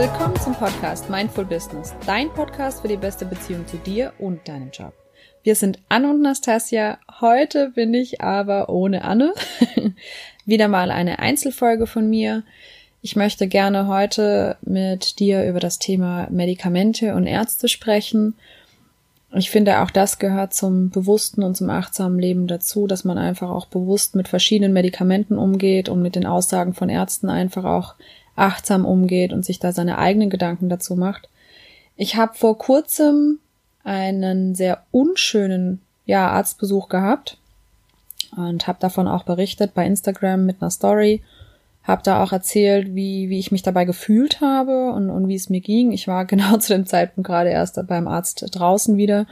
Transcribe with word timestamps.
Willkommen 0.00 0.34
zum 0.36 0.54
Podcast 0.54 1.10
Mindful 1.10 1.44
Business, 1.44 1.94
dein 2.06 2.32
Podcast 2.32 2.80
für 2.80 2.88
die 2.88 2.96
beste 2.96 3.26
Beziehung 3.26 3.66
zu 3.66 3.76
dir 3.76 4.14
und 4.18 4.48
deinem 4.48 4.70
Job. 4.70 4.94
Wir 5.42 5.54
sind 5.54 5.78
Anne 5.90 6.08
und 6.08 6.22
Nastasia. 6.22 6.96
Heute 7.20 7.72
bin 7.74 7.92
ich 7.92 8.22
aber 8.22 8.70
ohne 8.70 9.04
Anne. 9.04 9.34
Wieder 10.46 10.68
mal 10.68 10.90
eine 10.90 11.18
Einzelfolge 11.18 11.86
von 11.86 12.08
mir. 12.08 12.44
Ich 13.02 13.14
möchte 13.14 13.46
gerne 13.46 13.88
heute 13.88 14.56
mit 14.62 15.18
dir 15.18 15.46
über 15.46 15.60
das 15.60 15.78
Thema 15.78 16.28
Medikamente 16.30 17.14
und 17.14 17.26
Ärzte 17.26 17.68
sprechen. 17.68 18.36
Ich 19.34 19.50
finde, 19.50 19.82
auch 19.82 19.90
das 19.90 20.18
gehört 20.18 20.54
zum 20.54 20.88
bewussten 20.88 21.42
und 21.42 21.58
zum 21.58 21.68
achtsamen 21.68 22.18
Leben 22.18 22.46
dazu, 22.46 22.86
dass 22.86 23.04
man 23.04 23.18
einfach 23.18 23.50
auch 23.50 23.66
bewusst 23.66 24.16
mit 24.16 24.28
verschiedenen 24.28 24.72
Medikamenten 24.72 25.36
umgeht 25.36 25.90
und 25.90 26.00
mit 26.00 26.16
den 26.16 26.24
Aussagen 26.24 26.72
von 26.72 26.88
Ärzten 26.88 27.28
einfach 27.28 27.64
auch 27.64 27.96
achtsam 28.40 28.84
umgeht 28.84 29.32
und 29.32 29.44
sich 29.44 29.58
da 29.58 29.72
seine 29.72 29.98
eigenen 29.98 30.30
Gedanken 30.30 30.68
dazu 30.68 30.96
macht. 30.96 31.28
Ich 31.96 32.16
habe 32.16 32.34
vor 32.34 32.56
kurzem 32.58 33.38
einen 33.84 34.54
sehr 34.54 34.84
unschönen 34.90 35.80
ja, 36.06 36.28
Arztbesuch 36.30 36.88
gehabt 36.88 37.38
und 38.36 38.66
habe 38.66 38.78
davon 38.80 39.08
auch 39.08 39.24
berichtet 39.24 39.74
bei 39.74 39.86
Instagram 39.86 40.46
mit 40.46 40.60
einer 40.60 40.70
Story. 40.70 41.22
Habe 41.82 42.02
da 42.04 42.22
auch 42.22 42.32
erzählt, 42.32 42.94
wie, 42.94 43.30
wie 43.30 43.38
ich 43.38 43.52
mich 43.52 43.62
dabei 43.62 43.84
gefühlt 43.84 44.40
habe 44.40 44.92
und, 44.92 45.10
und 45.10 45.28
wie 45.28 45.34
es 45.34 45.50
mir 45.50 45.60
ging. 45.60 45.92
Ich 45.92 46.08
war 46.08 46.24
genau 46.26 46.56
zu 46.56 46.72
dem 46.72 46.86
Zeitpunkt 46.86 47.26
gerade 47.28 47.50
erst 47.50 47.80
beim 47.86 48.08
Arzt 48.08 48.44
draußen 48.52 48.96
wieder 48.96 49.26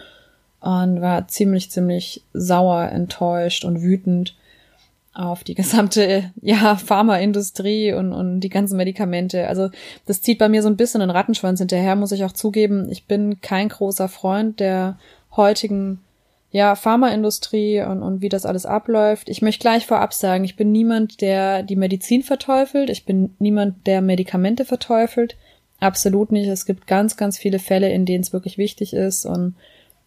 und 0.60 1.00
war 1.00 1.28
ziemlich, 1.28 1.70
ziemlich 1.70 2.24
sauer, 2.32 2.88
enttäuscht 2.90 3.64
und 3.64 3.82
wütend 3.82 4.34
auf 5.18 5.42
die 5.42 5.54
gesamte 5.54 6.30
ja 6.40 6.77
Pharmaindustrie 6.77 7.93
und 7.93 8.12
und 8.12 8.40
die 8.40 8.48
ganzen 8.48 8.76
Medikamente. 8.76 9.48
Also 9.48 9.68
das 10.06 10.23
zieht 10.23 10.38
bei 10.38 10.48
mir 10.48 10.62
so 10.62 10.68
ein 10.68 10.76
bisschen 10.76 11.02
einen 11.02 11.10
Rattenschwanz 11.10 11.59
hinterher, 11.59 11.96
muss 11.96 12.12
ich 12.12 12.24
auch 12.24 12.32
zugeben. 12.32 12.88
Ich 12.90 13.06
bin 13.06 13.40
kein 13.40 13.68
großer 13.68 14.09
Freund 14.09 14.60
der 14.60 14.98
heutigen 15.37 16.01
ja 16.51 16.76
Pharmaindustrie 16.76 17.82
und 17.82 18.02
und 18.02 18.23
wie 18.23 18.28
das 18.28 18.46
alles 18.46 18.65
abläuft. 18.65 19.28
Ich 19.28 19.43
möchte 19.43 19.60
gleich 19.62 19.87
vorab 19.87 20.15
sagen, 20.15 20.45
ich 20.45 20.56
bin 20.56 20.73
niemand, 20.73 21.21
der 21.21 21.62
die 21.62 21.76
Medizin 21.76 22.23
verteufelt. 22.23 22.88
Ich 22.88 23.04
bin 23.04 23.34
niemand, 23.38 23.87
der 23.87 24.00
Medikamente 24.00 24.65
verteufelt. 24.65 25.37
Absolut 25.80 26.32
nicht. 26.32 26.48
Es 26.48 26.65
gibt 26.65 26.87
ganz 26.87 27.16
ganz 27.16 27.38
viele 27.38 27.59
Fälle, 27.59 27.90
in 27.90 28.06
denen 28.06 28.23
es 28.23 28.32
wirklich 28.32 28.56
wichtig 28.56 28.95
ist 28.95 29.26
und 29.26 29.56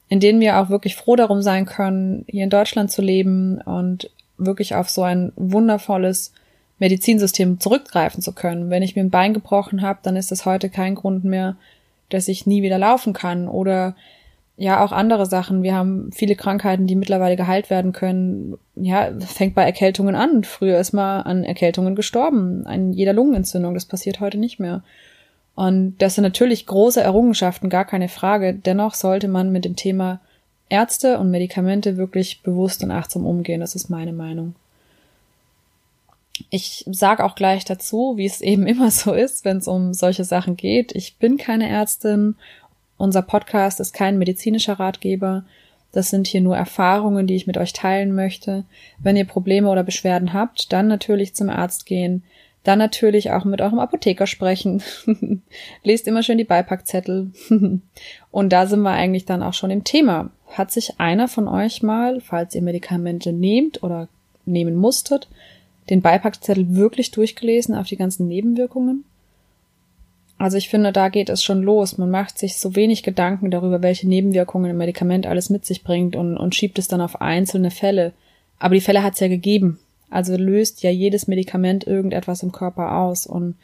in 0.07 0.19
denen 0.19 0.41
wir 0.41 0.59
auch 0.59 0.69
wirklich 0.69 0.95
froh 0.95 1.15
darum 1.15 1.41
sein 1.41 1.65
können, 1.65 2.25
hier 2.27 2.43
in 2.43 2.49
Deutschland 2.49 2.91
zu 2.91 3.01
leben 3.01 3.61
und 3.61 4.09
wirklich 4.45 4.75
auf 4.75 4.89
so 4.89 5.03
ein 5.03 5.31
wundervolles 5.35 6.33
Medizinsystem 6.79 7.59
zurückgreifen 7.59 8.21
zu 8.21 8.33
können. 8.33 8.69
Wenn 8.69 8.83
ich 8.83 8.95
mir 8.95 9.03
ein 9.03 9.11
Bein 9.11 9.33
gebrochen 9.33 9.81
habe, 9.81 9.99
dann 10.03 10.15
ist 10.15 10.31
das 10.31 10.45
heute 10.45 10.69
kein 10.69 10.95
Grund 10.95 11.23
mehr, 11.23 11.55
dass 12.09 12.27
ich 12.27 12.47
nie 12.47 12.63
wieder 12.63 12.77
laufen 12.77 13.13
kann 13.13 13.47
oder 13.47 13.95
ja 14.57 14.83
auch 14.83 14.91
andere 14.91 15.25
Sachen. 15.25 15.63
Wir 15.63 15.75
haben 15.75 16.11
viele 16.11 16.35
Krankheiten, 16.35 16.87
die 16.87 16.95
mittlerweile 16.95 17.35
geheilt 17.35 17.69
werden 17.69 17.93
können. 17.93 18.57
Ja, 18.75 19.11
fängt 19.19 19.55
bei 19.55 19.63
Erkältungen 19.63 20.15
an. 20.15 20.43
Früher 20.43 20.79
ist 20.79 20.93
man 20.93 21.21
an 21.21 21.43
Erkältungen 21.43 21.95
gestorben, 21.95 22.65
an 22.65 22.93
jeder 22.93 23.13
Lungenentzündung. 23.13 23.73
Das 23.73 23.85
passiert 23.85 24.19
heute 24.19 24.37
nicht 24.37 24.59
mehr. 24.59 24.83
Und 25.55 25.97
das 25.99 26.15
sind 26.15 26.23
natürlich 26.23 26.65
große 26.65 27.01
Errungenschaften, 27.01 27.69
gar 27.69 27.85
keine 27.85 28.09
Frage. 28.09 28.53
Dennoch 28.53 28.93
sollte 28.93 29.27
man 29.27 29.51
mit 29.51 29.65
dem 29.65 29.75
Thema 29.75 30.19
Ärzte 30.71 31.19
und 31.19 31.29
Medikamente 31.29 31.97
wirklich 31.97 32.41
bewusst 32.41 32.81
und 32.83 32.91
achtsam 32.91 33.25
umgehen. 33.25 33.59
Das 33.59 33.75
ist 33.75 33.89
meine 33.89 34.13
Meinung. 34.13 34.55
Ich 36.49 36.85
sage 36.89 37.23
auch 37.23 37.35
gleich 37.35 37.65
dazu, 37.65 38.13
wie 38.15 38.25
es 38.25 38.41
eben 38.41 38.65
immer 38.65 38.89
so 38.89 39.13
ist, 39.13 39.45
wenn 39.45 39.57
es 39.57 39.67
um 39.67 39.93
solche 39.93 40.23
Sachen 40.23 40.55
geht. 40.55 40.93
Ich 40.95 41.17
bin 41.17 41.37
keine 41.37 41.67
Ärztin. 41.69 42.35
Unser 42.97 43.21
Podcast 43.21 43.79
ist 43.79 43.93
kein 43.93 44.17
medizinischer 44.17 44.79
Ratgeber. 44.79 45.43
Das 45.91 46.09
sind 46.09 46.25
hier 46.25 46.39
nur 46.39 46.55
Erfahrungen, 46.55 47.27
die 47.27 47.35
ich 47.35 47.47
mit 47.47 47.57
euch 47.57 47.73
teilen 47.73 48.15
möchte. 48.15 48.63
Wenn 48.97 49.17
ihr 49.17 49.25
Probleme 49.25 49.69
oder 49.69 49.83
Beschwerden 49.83 50.31
habt, 50.31 50.71
dann 50.71 50.87
natürlich 50.87 51.35
zum 51.35 51.49
Arzt 51.49 51.85
gehen. 51.85 52.23
Dann 52.63 52.79
natürlich 52.79 53.31
auch 53.31 53.43
mit 53.43 53.59
eurem 53.59 53.79
Apotheker 53.79 54.27
sprechen. 54.27 54.83
Lest 55.83 56.07
immer 56.07 56.23
schön 56.23 56.37
die 56.37 56.45
Beipackzettel. 56.45 57.31
Und 58.31 58.53
da 58.53 58.67
sind 58.67 58.81
wir 58.81 58.91
eigentlich 58.91 59.25
dann 59.25 59.43
auch 59.43 59.53
schon 59.53 59.71
im 59.71 59.83
Thema. 59.83 60.29
Hat 60.51 60.71
sich 60.71 60.99
einer 60.99 61.27
von 61.27 61.47
euch 61.47 61.81
mal, 61.81 62.19
falls 62.19 62.55
ihr 62.55 62.61
Medikamente 62.61 63.31
nehmt 63.31 63.83
oder 63.83 64.07
nehmen 64.45 64.75
musstet, 64.75 65.27
den 65.89 66.01
Beipackzettel 66.01 66.75
wirklich 66.75 67.11
durchgelesen 67.11 67.75
auf 67.75 67.87
die 67.87 67.97
ganzen 67.97 68.27
Nebenwirkungen? 68.27 69.05
Also 70.37 70.57
ich 70.57 70.69
finde, 70.69 70.91
da 70.91 71.09
geht 71.09 71.29
es 71.29 71.43
schon 71.43 71.61
los. 71.61 71.97
Man 71.97 72.09
macht 72.09 72.39
sich 72.39 72.57
so 72.57 72.75
wenig 72.75 73.03
Gedanken 73.03 73.51
darüber, 73.51 73.81
welche 73.81 74.09
Nebenwirkungen 74.09 74.71
ein 74.71 74.77
Medikament 74.77 75.27
alles 75.27 75.49
mit 75.51 75.65
sich 75.65 75.83
bringt 75.83 76.15
und, 76.15 76.35
und 76.35 76.55
schiebt 76.55 76.79
es 76.79 76.87
dann 76.87 76.99
auf 76.99 77.21
einzelne 77.21 77.69
Fälle. 77.69 78.13
Aber 78.57 78.73
die 78.73 78.81
Fälle 78.81 79.03
hat 79.03 79.13
es 79.13 79.19
ja 79.19 79.27
gegeben. 79.27 79.79
Also 80.09 80.35
löst 80.35 80.83
ja 80.83 80.89
jedes 80.89 81.27
Medikament 81.27 81.85
irgendetwas 81.85 82.43
im 82.43 82.51
Körper 82.51 82.97
aus 82.97 83.27
und 83.27 83.55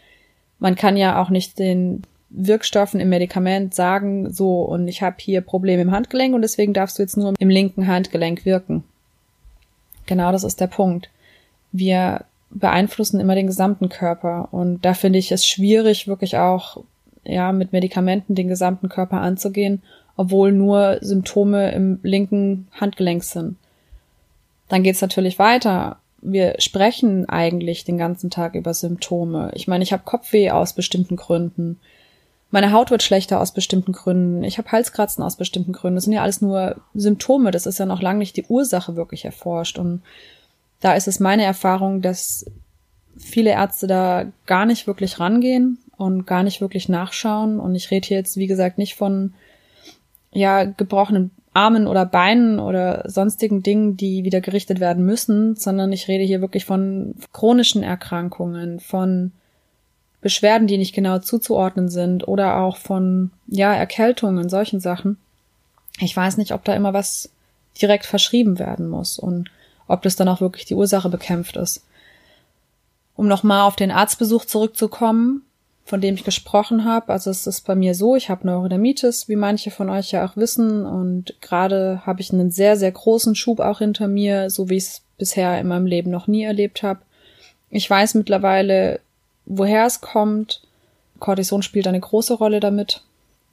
man 0.60 0.76
kann 0.76 0.98
ja 0.98 1.22
auch 1.22 1.30
nicht 1.30 1.60
den 1.60 2.04
Wirkstoffen 2.30 3.00
im 3.00 3.10
Medikament 3.10 3.74
sagen, 3.74 4.32
so, 4.32 4.62
und 4.62 4.88
ich 4.88 5.02
habe 5.02 5.16
hier 5.20 5.42
Probleme 5.42 5.82
im 5.82 5.92
Handgelenk 5.92 6.36
und 6.36 6.42
deswegen 6.42 6.74
darfst 6.74 6.98
du 6.98 7.04
jetzt 7.04 7.18
nur 7.18 7.34
im 7.40 7.50
linken 7.50 7.88
Handgelenk 7.88 8.46
wirken. 8.46 8.84
Genau 10.06 10.32
das 10.32 10.44
ist 10.44 10.60
der 10.60 10.68
Punkt. 10.68 11.10
Wir 11.72 12.26
beeinflussen 12.50 13.20
immer 13.20 13.36
den 13.36 13.48
gesamten 13.48 13.90
Körper 13.90 14.50
und 14.52 14.84
da 14.84 14.94
finde 14.94 15.20
ich 15.20 15.32
es 15.32 15.46
schwierig, 15.46 16.08
wirklich 16.08 16.38
auch 16.38 16.84
ja 17.24 17.52
mit 17.52 17.74
Medikamenten 17.74 18.36
den 18.36 18.48
gesamten 18.48 18.90
Körper 18.90 19.22
anzugehen, 19.22 19.82
obwohl 20.16 20.52
nur 20.52 20.98
Symptome 21.02 21.72
im 21.72 22.00
linken 22.04 22.68
Handgelenk 22.72 23.24
sind. 23.24 23.58
Dann 24.70 24.84
geht's 24.84 25.02
natürlich 25.02 25.40
weiter. 25.40 25.98
Wir 26.22 26.56
sprechen 26.60 27.30
eigentlich 27.30 27.86
den 27.86 27.98
ganzen 27.98 28.30
Tag 28.30 28.56
über 28.56 28.74
Symptome. 28.74 29.52
Ich 29.54 29.68
meine, 29.68 29.84
ich 29.84 29.94
habe 29.94 30.04
Kopfweh 30.04 30.52
aus 30.52 30.74
bestimmten 30.74 31.16
Gründen. 31.16 31.80
Meine 32.50 32.72
Haut 32.72 32.92
wird 32.92 33.04
schlechter 33.04 33.42
aus 33.42 33.52
bestimmten 33.52 33.92
Gründen. 33.92 34.44
Ich 34.44 34.58
habe 34.58 34.72
Halskratzen 34.72 35.24
aus 35.24 35.36
bestimmten 35.36 35.74
Gründen. 35.74 35.96
Das 35.96 36.06
sind 36.06 36.14
ja 36.14 36.22
alles 36.22 36.42
nur 36.42 36.78
Symptome. 36.94 37.52
Das 37.52 37.66
ist 37.66 37.78
ja 37.78 37.86
noch 37.86 38.02
lange 38.02 38.20
nicht 38.20 38.38
die 38.38 38.46
Ursache 38.46 38.96
wirklich 38.96 39.26
erforscht. 39.26 39.78
Und 39.78 40.02
da 40.80 40.94
ist 40.94 41.08
es 41.08 41.20
meine 41.20 41.44
Erfahrung, 41.44 42.02
dass 42.02 42.46
viele 43.18 43.50
Ärzte 43.50 43.88
da 43.88 44.26
gar 44.46 44.66
nicht 44.66 44.88
wirklich 44.88 45.20
rangehen 45.20 45.80
und 45.98 46.26
gar 46.26 46.44
nicht 46.44 46.62
wirklich 46.62 46.88
nachschauen. 46.88 47.60
Und 47.60 47.76
ich 47.76 47.92
rede 47.92 48.08
hier 48.08 48.18
jetzt, 48.18 48.38
wie 48.38 48.48
gesagt, 48.48 48.78
nicht 48.78 48.96
von 48.96 49.34
ja 50.32 50.64
gebrochenen 50.64 51.32
Armen 51.54 51.88
oder 51.88 52.06
Beinen 52.06 52.60
oder 52.60 53.04
sonstigen 53.10 53.64
Dingen, 53.64 53.98
die 53.98 54.24
wieder 54.24 54.42
gerichtet 54.42 54.80
werden 54.80 55.04
müssen, 55.04 55.56
sondern 55.56 55.92
ich 55.92 56.08
rede 56.08 56.24
hier 56.24 56.40
wirklich 56.40 56.66
von 56.66 57.16
chronischen 57.34 57.82
Erkrankungen, 57.84 58.80
von 58.80 59.32
Beschwerden, 60.22 60.68
die 60.68 60.78
nicht 60.78 60.96
genau 60.96 61.20
zuzuordnen 61.20 61.90
sind 61.90 62.28
oder 62.28 62.58
auch 62.58 62.78
von, 62.78 63.32
ja, 63.48 63.74
Erkältungen, 63.74 64.50
solchen 64.50 64.80
Sachen. 64.80 65.18
Ich 66.00 66.16
weiß 66.16 66.38
nicht, 66.38 66.54
ob 66.54 66.64
da 66.64 66.74
immer 66.74 66.94
was 66.94 67.30
direkt 67.80 68.06
verschrieben 68.06 68.60
werden 68.60 68.88
muss 68.88 69.20
und 69.20 69.50
ob 69.88 70.02
das 70.02 70.16
dann 70.16 70.28
auch 70.28 70.42
wirklich 70.42 70.66
die 70.66 70.76
Ursache 70.76 71.10
bekämpft 71.10 71.56
ist. 71.56 71.86
Um 73.16 73.28
nochmal 73.28 73.62
auf 73.62 73.76
den 73.76 73.92
Arztbesuch 73.92 74.46
zurückzukommen, 74.46 75.44
von 75.86 76.02
dem 76.02 76.16
ich 76.16 76.24
gesprochen 76.24 76.84
habe. 76.84 77.14
Also 77.14 77.32
es 77.32 77.48
ist 77.48 77.62
bei 77.62 77.74
mir 77.74 77.96
so, 77.96 78.16
ich 78.16 78.30
habe 78.30 78.46
Neurodermitis, 78.46 79.30
wie 79.30 79.38
manche 79.38 79.72
von 79.72 79.90
euch 79.90 80.12
ja 80.12 80.26
auch 80.26 80.36
wissen. 80.36 80.86
Und 80.86 81.36
gerade 81.42 82.02
habe 82.06 82.22
ich 82.22 82.34
einen 82.34 82.52
sehr, 82.52 82.76
sehr 82.76 82.92
großen 82.92 83.36
Schub 83.36 83.60
auch 83.60 83.80
hinter 83.80 84.08
mir, 84.08 84.50
so 84.50 84.70
wie 84.70 84.76
ich 84.76 84.84
es 84.84 85.02
bisher 85.18 85.60
in 85.60 85.68
meinem 85.68 85.86
Leben 85.86 86.12
noch 86.12 86.28
nie 86.28 86.44
erlebt 86.44 86.84
habe. 86.84 87.00
Ich 87.70 87.90
weiß 87.90 88.16
mittlerweile, 88.16 89.00
woher 89.48 89.86
es 89.86 90.02
kommt. 90.02 90.62
Cortison 91.20 91.64
spielt 91.64 91.88
eine 91.88 92.00
große 92.00 92.36
Rolle 92.36 92.60
damit. 92.60 93.02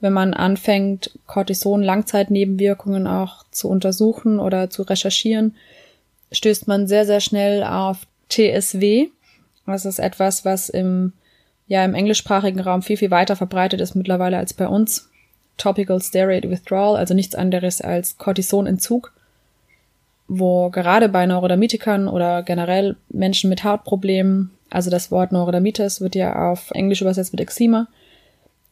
Wenn 0.00 0.12
man 0.12 0.34
anfängt, 0.34 1.18
Cortison 1.26 1.82
Langzeitnebenwirkungen 1.82 3.06
auch 3.06 3.44
zu 3.50 3.70
untersuchen 3.70 4.38
oder 4.38 4.68
zu 4.68 4.82
recherchieren, 4.82 5.54
stößt 6.30 6.68
man 6.68 6.86
sehr, 6.86 7.06
sehr 7.06 7.20
schnell 7.20 7.64
auf 7.64 8.06
TSW. 8.28 9.08
Das 9.66 9.86
ist 9.86 9.98
etwas, 9.98 10.44
was 10.44 10.68
im, 10.68 11.12
ja, 11.68 11.84
im 11.84 11.94
englischsprachigen 11.94 12.60
Raum 12.60 12.82
viel, 12.82 12.98
viel 12.98 13.10
weiter 13.10 13.36
verbreitet 13.36 13.80
ist 13.80 13.94
mittlerweile 13.94 14.36
als 14.36 14.52
bei 14.52 14.68
uns. 14.68 15.08
Topical 15.56 16.02
Steroid 16.02 16.50
Withdrawal, 16.50 16.96
also 16.96 17.14
nichts 17.14 17.36
anderes 17.36 17.80
als 17.80 18.18
Cortisonentzug, 18.18 19.12
wo 20.26 20.68
gerade 20.70 21.08
bei 21.08 21.24
Neurodermitikern 21.26 22.08
oder 22.08 22.42
generell 22.42 22.96
Menschen 23.08 23.48
mit 23.48 23.62
Hautproblemen 23.62 24.50
also 24.74 24.90
das 24.90 25.12
Wort 25.12 25.30
Neurodermitis 25.30 26.00
wird 26.00 26.16
ja 26.16 26.50
auf 26.50 26.72
Englisch 26.72 27.00
übersetzt 27.00 27.32
mit 27.32 27.40
Eczema. 27.40 27.86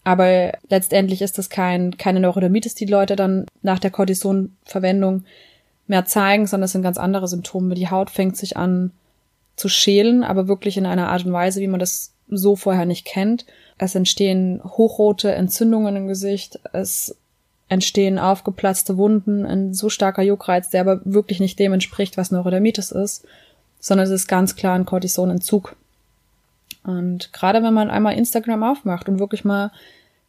Aber 0.03 0.53
letztendlich 0.69 1.23
ist 1.23 1.39
das 1.39 1.49
kein, 1.49 1.97
keine 1.97 2.19
Neurodermitis, 2.19 2.75
die 2.75 2.87
Leute 2.87 3.15
dann 3.15 3.47
nach 3.63 3.79
der 3.79 3.93
Cortisonverwendung 3.93 5.25
mehr 5.87 6.05
zeigen, 6.05 6.49
sondern 6.49 6.65
es 6.65 6.73
sind 6.73 6.83
ganz 6.83 6.99
andere 6.99 7.29
Symptome. 7.29 7.77
Die 7.77 7.89
Haut 7.89 8.11
fängt 8.11 8.37
sich 8.37 8.57
an 8.57 8.91
zu 9.55 9.69
schälen, 9.69 10.25
aber 10.25 10.49
wirklich 10.49 10.77
in 10.77 10.87
einer 10.87 11.09
Art 11.09 11.25
und 11.25 11.33
Weise, 11.33 11.61
wie 11.61 11.69
man 11.69 11.79
das 11.79 12.11
so 12.29 12.57
vorher 12.57 12.85
nicht 12.85 13.07
kennt. 13.07 13.47
Es 13.79 13.95
entstehen 13.95 14.61
hochrote 14.65 15.33
Entzündungen 15.33 15.95
im 15.95 16.09
Gesicht. 16.09 16.59
Es 16.73 17.17
entstehen 17.69 18.19
aufgeplatzte 18.19 18.97
Wunden, 18.97 19.47
ein 19.47 19.73
so 19.73 19.89
starker 19.89 20.23
Juckreiz, 20.23 20.71
der 20.71 20.81
aber 20.81 21.01
wirklich 21.05 21.39
nicht 21.39 21.61
dem 21.61 21.73
entspricht, 21.73 22.17
was 22.17 22.33
Neurodermitis 22.33 22.91
ist, 22.91 23.25
sondern 23.79 24.07
es 24.09 24.13
ist 24.13 24.27
ganz 24.27 24.57
klar 24.57 24.75
ein 24.75 24.85
Cortisonentzug. 24.85 25.77
Und 26.85 27.33
gerade 27.33 27.63
wenn 27.63 27.75
man 27.75 27.91
einmal 27.91 28.17
Instagram 28.17 28.63
aufmacht 28.63 29.09
und 29.09 29.19
wirklich 29.19 29.45
mal 29.45 29.71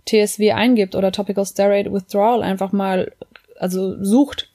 TSW 0.05 0.51
eingibt 0.51 0.95
oder 0.95 1.11
Topical 1.11 1.45
Steroid 1.45 1.91
Withdrawal 1.91 2.43
einfach 2.43 2.71
mal, 2.71 3.11
also 3.57 4.01
sucht, 4.03 4.49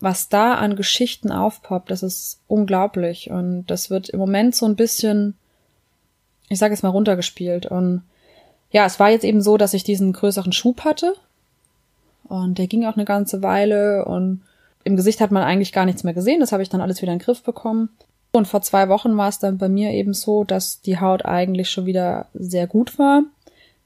was 0.00 0.28
da 0.28 0.54
an 0.54 0.76
Geschichten 0.76 1.32
aufpoppt, 1.32 1.90
das 1.90 2.02
ist 2.02 2.40
unglaublich. 2.48 3.30
Und 3.30 3.66
das 3.66 3.90
wird 3.90 4.08
im 4.08 4.18
Moment 4.18 4.54
so 4.54 4.66
ein 4.66 4.76
bisschen, 4.76 5.34
ich 6.48 6.58
sage 6.58 6.74
jetzt 6.74 6.82
mal, 6.82 6.90
runtergespielt. 6.90 7.66
Und 7.66 8.02
ja, 8.70 8.84
es 8.84 9.00
war 9.00 9.10
jetzt 9.10 9.24
eben 9.24 9.40
so, 9.40 9.56
dass 9.56 9.74
ich 9.74 9.84
diesen 9.84 10.12
größeren 10.12 10.52
Schub 10.52 10.84
hatte. 10.84 11.14
Und 12.24 12.58
der 12.58 12.66
ging 12.66 12.84
auch 12.84 12.96
eine 12.96 13.04
ganze 13.04 13.42
Weile. 13.42 14.04
Und 14.04 14.42
im 14.84 14.96
Gesicht 14.96 15.20
hat 15.20 15.30
man 15.30 15.42
eigentlich 15.42 15.72
gar 15.72 15.86
nichts 15.86 16.04
mehr 16.04 16.14
gesehen. 16.14 16.40
Das 16.40 16.52
habe 16.52 16.62
ich 16.62 16.68
dann 16.68 16.80
alles 16.80 17.00
wieder 17.00 17.12
in 17.12 17.18
den 17.18 17.24
Griff 17.24 17.42
bekommen. 17.42 17.90
Und 18.36 18.46
vor 18.46 18.62
zwei 18.62 18.88
Wochen 18.88 19.16
war 19.16 19.28
es 19.28 19.38
dann 19.38 19.58
bei 19.58 19.68
mir 19.68 19.90
eben 19.90 20.14
so, 20.14 20.44
dass 20.44 20.80
die 20.80 21.00
Haut 21.00 21.24
eigentlich 21.24 21.70
schon 21.70 21.86
wieder 21.86 22.26
sehr 22.34 22.66
gut 22.66 22.98
war. 22.98 23.22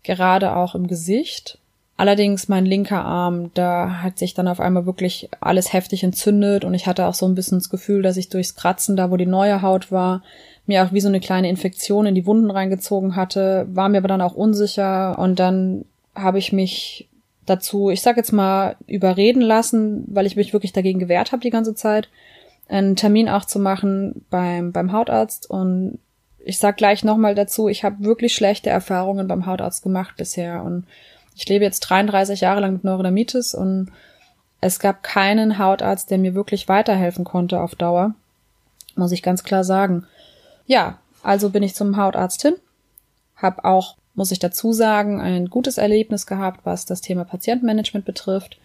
Gerade 0.02 0.56
auch 0.56 0.74
im 0.74 0.86
Gesicht. 0.86 1.58
Allerdings 2.00 2.48
mein 2.48 2.64
linker 2.64 3.04
Arm, 3.04 3.50
da 3.52 4.02
hat 4.02 4.18
sich 4.18 4.32
dann 4.32 4.48
auf 4.48 4.58
einmal 4.58 4.86
wirklich 4.86 5.28
alles 5.40 5.74
heftig 5.74 6.02
entzündet 6.02 6.64
und 6.64 6.72
ich 6.72 6.86
hatte 6.86 7.04
auch 7.04 7.12
so 7.12 7.26
ein 7.26 7.34
bisschen 7.34 7.58
das 7.58 7.68
Gefühl, 7.68 8.00
dass 8.00 8.16
ich 8.16 8.30
durchs 8.30 8.54
Kratzen, 8.54 8.96
da 8.96 9.10
wo 9.10 9.18
die 9.18 9.26
neue 9.26 9.60
Haut 9.60 9.92
war, 9.92 10.22
mir 10.64 10.82
auch 10.82 10.94
wie 10.94 11.02
so 11.02 11.08
eine 11.08 11.20
kleine 11.20 11.50
Infektion 11.50 12.06
in 12.06 12.14
die 12.14 12.24
Wunden 12.24 12.50
reingezogen 12.50 13.16
hatte, 13.16 13.66
war 13.70 13.90
mir 13.90 13.98
aber 13.98 14.08
dann 14.08 14.22
auch 14.22 14.34
unsicher 14.34 15.18
und 15.18 15.38
dann 15.38 15.84
habe 16.14 16.38
ich 16.38 16.54
mich 16.54 17.06
dazu, 17.44 17.90
ich 17.90 18.00
sag 18.00 18.16
jetzt 18.16 18.32
mal, 18.32 18.76
überreden 18.86 19.42
lassen, 19.42 20.04
weil 20.06 20.24
ich 20.24 20.36
mich 20.36 20.54
wirklich 20.54 20.72
dagegen 20.72 21.00
gewehrt 21.00 21.32
habe 21.32 21.42
die 21.42 21.50
ganze 21.50 21.74
Zeit, 21.74 22.08
einen 22.70 22.96
Termin 22.96 23.28
auch 23.28 23.44
zu 23.44 23.58
machen 23.58 24.24
beim, 24.30 24.72
beim 24.72 24.92
Hautarzt 24.92 25.50
und 25.50 25.98
ich 26.38 26.58
sag 26.58 26.76
gleich 26.76 27.04
nochmal 27.04 27.34
dazu, 27.34 27.68
ich 27.68 27.84
habe 27.84 28.04
wirklich 28.04 28.34
schlechte 28.34 28.70
Erfahrungen 28.70 29.28
beim 29.28 29.44
Hautarzt 29.44 29.82
gemacht 29.82 30.14
bisher 30.16 30.62
und 30.62 30.86
ich 31.34 31.48
lebe 31.48 31.64
jetzt 31.64 31.80
33 31.80 32.40
Jahre 32.40 32.60
lang 32.60 32.74
mit 32.74 32.84
Neurodermitis 32.84 33.54
und 33.54 33.90
es 34.60 34.78
gab 34.78 35.02
keinen 35.02 35.58
Hautarzt, 35.58 36.10
der 36.10 36.18
mir 36.18 36.34
wirklich 36.34 36.68
weiterhelfen 36.68 37.24
konnte 37.24 37.60
auf 37.60 37.74
Dauer. 37.74 38.14
Muss 38.94 39.12
ich 39.12 39.22
ganz 39.22 39.42
klar 39.42 39.64
sagen. 39.64 40.06
Ja, 40.66 40.98
also 41.22 41.50
bin 41.50 41.62
ich 41.62 41.74
zum 41.74 41.96
Hautarzt 41.96 42.42
hin. 42.42 42.54
Hab 43.36 43.64
auch, 43.64 43.96
muss 44.14 44.32
ich 44.32 44.38
dazu 44.38 44.72
sagen, 44.72 45.20
ein 45.20 45.48
gutes 45.48 45.78
Erlebnis 45.78 46.26
gehabt, 46.26 46.60
was 46.64 46.84
das 46.84 47.00
Thema 47.00 47.24
Patientenmanagement 47.24 48.04
betrifft. 48.04 48.58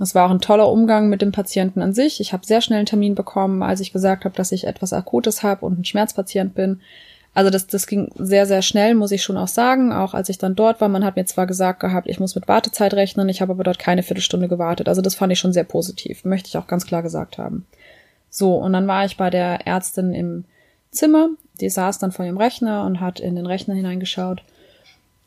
Es 0.00 0.14
war 0.14 0.26
auch 0.26 0.30
ein 0.30 0.40
toller 0.40 0.70
Umgang 0.70 1.08
mit 1.08 1.22
dem 1.22 1.32
Patienten 1.32 1.82
an 1.82 1.92
sich. 1.92 2.20
Ich 2.20 2.32
habe 2.32 2.46
sehr 2.46 2.60
schnell 2.60 2.78
einen 2.78 2.86
Termin 2.86 3.14
bekommen, 3.14 3.62
als 3.62 3.80
ich 3.80 3.92
gesagt 3.92 4.24
habe, 4.24 4.34
dass 4.34 4.52
ich 4.52 4.66
etwas 4.66 4.92
Akutes 4.92 5.42
habe 5.42 5.66
und 5.66 5.78
ein 5.78 5.84
Schmerzpatient 5.84 6.54
bin. 6.54 6.80
Also 7.34 7.50
das, 7.50 7.66
das 7.66 7.86
ging 7.86 8.10
sehr, 8.16 8.46
sehr 8.46 8.62
schnell, 8.62 8.94
muss 8.94 9.10
ich 9.10 9.22
schon 9.22 9.36
auch 9.38 9.48
sagen. 9.48 9.92
Auch 9.92 10.12
als 10.12 10.28
ich 10.28 10.38
dann 10.38 10.54
dort 10.54 10.80
war, 10.80 10.88
man 10.88 11.04
hat 11.04 11.16
mir 11.16 11.24
zwar 11.24 11.46
gesagt 11.46 11.80
gehabt, 11.80 12.08
ich 12.08 12.20
muss 12.20 12.34
mit 12.34 12.48
Wartezeit 12.48 12.94
rechnen, 12.94 13.28
ich 13.28 13.40
habe 13.40 13.52
aber 13.52 13.64
dort 13.64 13.78
keine 13.78 14.02
Viertelstunde 14.02 14.48
gewartet. 14.48 14.88
Also 14.88 15.00
das 15.00 15.14
fand 15.14 15.32
ich 15.32 15.38
schon 15.38 15.52
sehr 15.52 15.64
positiv, 15.64 16.24
möchte 16.24 16.48
ich 16.48 16.58
auch 16.58 16.66
ganz 16.66 16.86
klar 16.86 17.02
gesagt 17.02 17.38
haben. 17.38 17.66
So, 18.28 18.56
und 18.56 18.72
dann 18.72 18.86
war 18.86 19.04
ich 19.04 19.16
bei 19.16 19.30
der 19.30 19.66
Ärztin 19.66 20.12
im 20.12 20.44
Zimmer, 20.90 21.30
die 21.60 21.70
saß 21.70 21.98
dann 21.98 22.12
vor 22.12 22.24
ihrem 22.24 22.36
Rechner 22.36 22.84
und 22.84 23.00
hat 23.00 23.18
in 23.20 23.34
den 23.36 23.46
Rechner 23.46 23.74
hineingeschaut. 23.74 24.42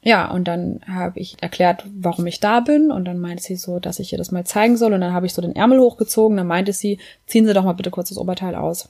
Ja, 0.06 0.30
und 0.30 0.48
dann 0.48 0.81
habe 0.88 1.19
ich 1.19 1.42
erklärt, 1.42 1.84
warum 2.00 2.28
ich 2.28 2.40
da 2.40 2.60
bin. 2.60 2.92
Und 2.92 3.06
dann 3.06 3.19
meinte 3.19 3.42
sie 3.42 3.56
so, 3.56 3.80
dass 3.80 4.00
ich 4.00 4.12
ihr 4.12 4.19
das 4.19 4.31
mal 4.31 4.46
zeigen 4.46 4.78
soll. 4.78 4.94
Und 4.94 5.02
dann 5.02 5.13
habe 5.13 5.25
ich 5.25 5.34
so 5.34 5.42
den 5.42 5.56
Ärmel 5.56 5.80
hochgezogen. 5.80 6.38
Dann 6.38 6.48
meinte 6.48 6.74
sie, 6.74 7.00
ziehen 7.25 7.48
Sie 7.48 7.54
doch 7.54 7.63
mal 7.63 7.74
bitte 7.74 7.90
kurz 7.90 8.10
das 8.10 8.19
Oberteil 8.19 8.56
aus. 8.56 8.88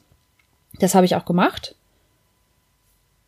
Das 0.80 0.94
habe 0.94 1.06
ich 1.06 1.16
auch 1.16 1.26
gemacht. 1.26 1.76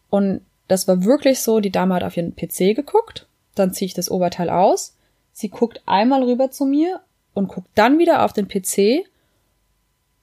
Und 0.09 0.41
das 0.67 0.87
war 0.87 1.03
wirklich 1.03 1.41
so, 1.41 1.59
die 1.59 1.71
Dame 1.71 1.95
hat 1.95 2.03
auf 2.03 2.17
ihren 2.17 2.35
PC 2.35 2.75
geguckt, 2.75 3.25
dann 3.55 3.73
ziehe 3.73 3.87
ich 3.87 3.93
das 3.93 4.11
Oberteil 4.11 4.49
aus, 4.49 4.95
sie 5.31 5.49
guckt 5.49 5.81
einmal 5.85 6.23
rüber 6.23 6.51
zu 6.51 6.65
mir 6.65 6.99
und 7.33 7.47
guckt 7.47 7.69
dann 7.75 7.99
wieder 7.99 8.23
auf 8.23 8.33
den 8.33 8.47
PC 8.47 9.07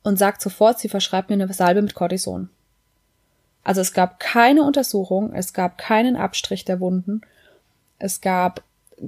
und 0.03 0.19
sagt 0.19 0.43
sofort, 0.43 0.79
sie 0.79 0.89
verschreibt 0.89 1.31
mir 1.31 1.35
eine 1.35 1.53
Salbe 1.53 1.83
mit 1.83 1.95
Cortison. 1.95 2.51
Also 3.63 3.81
es 3.81 3.95
gab 3.95 4.21
keine 4.21 4.63
Untersuchung, 4.63 5.33
es 5.33 5.55
gab 5.55 5.79
keinen 5.79 6.17
Abstrich 6.17 6.67
der 6.67 6.81
Wunden, 6.81 7.23
es 8.05 8.21
gab 8.21 8.63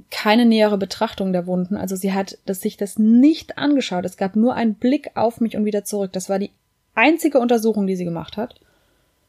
keine 0.09 0.45
nähere 0.45 0.77
Betrachtung 0.77 1.31
der 1.31 1.45
Wunden. 1.45 1.77
Also 1.77 1.95
sie 1.95 2.13
hat 2.13 2.37
das, 2.45 2.61
sich 2.61 2.77
das 2.77 2.97
nicht 2.97 3.57
angeschaut. 3.57 4.05
Es 4.05 4.17
gab 4.17 4.35
nur 4.35 4.55
einen 4.55 4.73
Blick 4.73 5.11
auf 5.15 5.39
mich 5.39 5.55
und 5.55 5.65
wieder 5.65 5.85
zurück. 5.85 6.11
Das 6.13 6.29
war 6.29 6.39
die 6.39 6.51
einzige 6.95 7.39
Untersuchung, 7.39 7.85
die 7.85 7.95
sie 7.95 8.05
gemacht 8.05 8.37
hat 8.37 8.55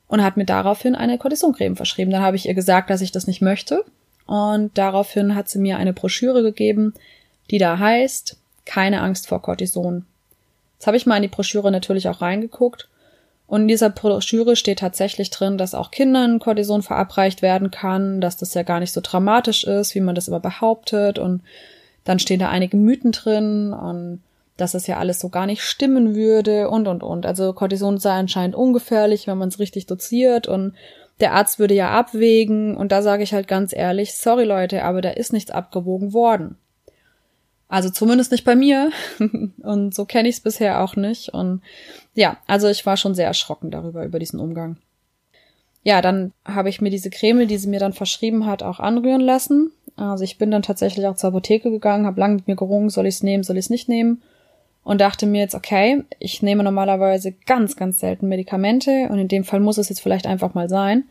und 0.08 0.22
hat 0.22 0.38
mir 0.38 0.46
daraufhin 0.46 0.94
eine 0.94 1.18
Cortisoncreme 1.18 1.76
verschrieben. 1.76 2.10
Dann 2.10 2.22
habe 2.22 2.36
ich 2.36 2.46
ihr 2.46 2.54
gesagt, 2.54 2.88
dass 2.88 3.02
ich 3.02 3.12
das 3.12 3.26
nicht 3.26 3.42
möchte 3.42 3.84
und 4.26 4.76
daraufhin 4.76 5.34
hat 5.34 5.48
sie 5.48 5.58
mir 5.58 5.76
eine 5.76 5.92
Broschüre 5.92 6.42
gegeben, 6.42 6.94
die 7.50 7.58
da 7.58 7.78
heißt 7.78 8.38
Keine 8.64 9.02
Angst 9.02 9.28
vor 9.28 9.42
Cortison. 9.42 10.06
Jetzt 10.76 10.86
habe 10.86 10.96
ich 10.96 11.06
mal 11.06 11.16
in 11.16 11.22
die 11.22 11.28
Broschüre 11.28 11.70
natürlich 11.70 12.08
auch 12.08 12.22
reingeguckt 12.22 12.88
und 13.48 13.62
in 13.62 13.68
dieser 13.68 13.88
Broschüre 13.88 14.56
steht 14.56 14.78
tatsächlich 14.80 15.30
drin, 15.30 15.56
dass 15.56 15.74
auch 15.74 15.90
Kindern 15.90 16.38
Cortison 16.38 16.82
verabreicht 16.82 17.40
werden 17.40 17.70
kann, 17.70 18.20
dass 18.20 18.36
das 18.36 18.52
ja 18.52 18.62
gar 18.62 18.78
nicht 18.78 18.92
so 18.92 19.00
dramatisch 19.02 19.64
ist, 19.64 19.94
wie 19.94 20.00
man 20.00 20.14
das 20.14 20.28
immer 20.28 20.38
behauptet 20.38 21.18
und 21.18 21.42
dann 22.04 22.18
stehen 22.18 22.40
da 22.40 22.50
einige 22.50 22.76
Mythen 22.76 23.10
drin 23.12 23.72
und 23.72 24.20
dass 24.58 24.74
es 24.74 24.86
ja 24.86 24.98
alles 24.98 25.18
so 25.18 25.30
gar 25.30 25.46
nicht 25.46 25.62
stimmen 25.62 26.14
würde 26.14 26.68
und 26.68 26.88
und 26.88 27.02
und. 27.02 27.24
Also 27.24 27.54
Cortison 27.54 27.98
sei 27.98 28.12
anscheinend 28.12 28.54
ungefährlich, 28.54 29.26
wenn 29.26 29.38
man 29.38 29.48
es 29.48 29.58
richtig 29.58 29.86
doziert 29.86 30.46
und 30.46 30.74
der 31.20 31.32
Arzt 31.32 31.58
würde 31.58 31.74
ja 31.74 31.90
abwägen 31.90 32.76
und 32.76 32.92
da 32.92 33.00
sage 33.00 33.22
ich 33.22 33.32
halt 33.32 33.48
ganz 33.48 33.72
ehrlich, 33.72 34.14
sorry 34.14 34.44
Leute, 34.44 34.84
aber 34.84 35.00
da 35.00 35.10
ist 35.10 35.32
nichts 35.32 35.50
abgewogen 35.50 36.12
worden. 36.12 36.58
Also 37.68 37.90
zumindest 37.90 38.32
nicht 38.32 38.44
bei 38.44 38.56
mir 38.56 38.90
und 39.62 39.94
so 39.94 40.04
kenne 40.04 40.28
ich 40.28 40.36
es 40.36 40.40
bisher 40.40 40.82
auch 40.82 40.96
nicht 40.96 41.34
und 41.34 41.62
ja, 42.14 42.38
also 42.46 42.68
ich 42.68 42.86
war 42.86 42.96
schon 42.96 43.14
sehr 43.14 43.26
erschrocken 43.26 43.70
darüber 43.70 44.04
über 44.04 44.18
diesen 44.18 44.40
Umgang. 44.40 44.78
Ja, 45.84 46.02
dann 46.02 46.32
habe 46.44 46.68
ich 46.68 46.80
mir 46.80 46.90
diese 46.90 47.10
Creme, 47.10 47.46
die 47.46 47.58
sie 47.58 47.68
mir 47.68 47.80
dann 47.80 47.92
verschrieben 47.92 48.46
hat, 48.46 48.62
auch 48.62 48.80
anrühren 48.80 49.20
lassen. 49.20 49.70
Also 49.96 50.25
ich 50.25 50.38
bin 50.38 50.50
dann 50.50 50.62
tatsächlich 50.62 51.06
auch 51.06 51.16
zur 51.16 51.28
Apotheke 51.28 51.70
gegangen, 51.70 52.06
habe 52.06 52.20
lange 52.20 52.37
mit 52.37 52.48
mir 52.48 52.56
gerungen, 52.56 52.90
soll 52.90 53.06
ich 53.06 53.16
es 53.16 53.22
nehmen, 53.22 53.42
soll 53.42 53.56
ich 53.56 53.66
es 53.66 53.70
nicht 53.70 53.88
nehmen 53.88 54.22
und 54.88 55.02
dachte 55.02 55.26
mir 55.26 55.42
jetzt, 55.42 55.54
okay, 55.54 56.02
ich 56.18 56.40
nehme 56.40 56.64
normalerweise 56.64 57.32
ganz, 57.44 57.76
ganz 57.76 57.98
selten 57.98 58.26
Medikamente 58.26 59.08
und 59.10 59.18
in 59.18 59.28
dem 59.28 59.44
Fall 59.44 59.60
muss 59.60 59.76
es 59.76 59.90
jetzt 59.90 60.00
vielleicht 60.00 60.26
einfach 60.26 60.54
mal 60.54 60.70
sein. 60.70 61.04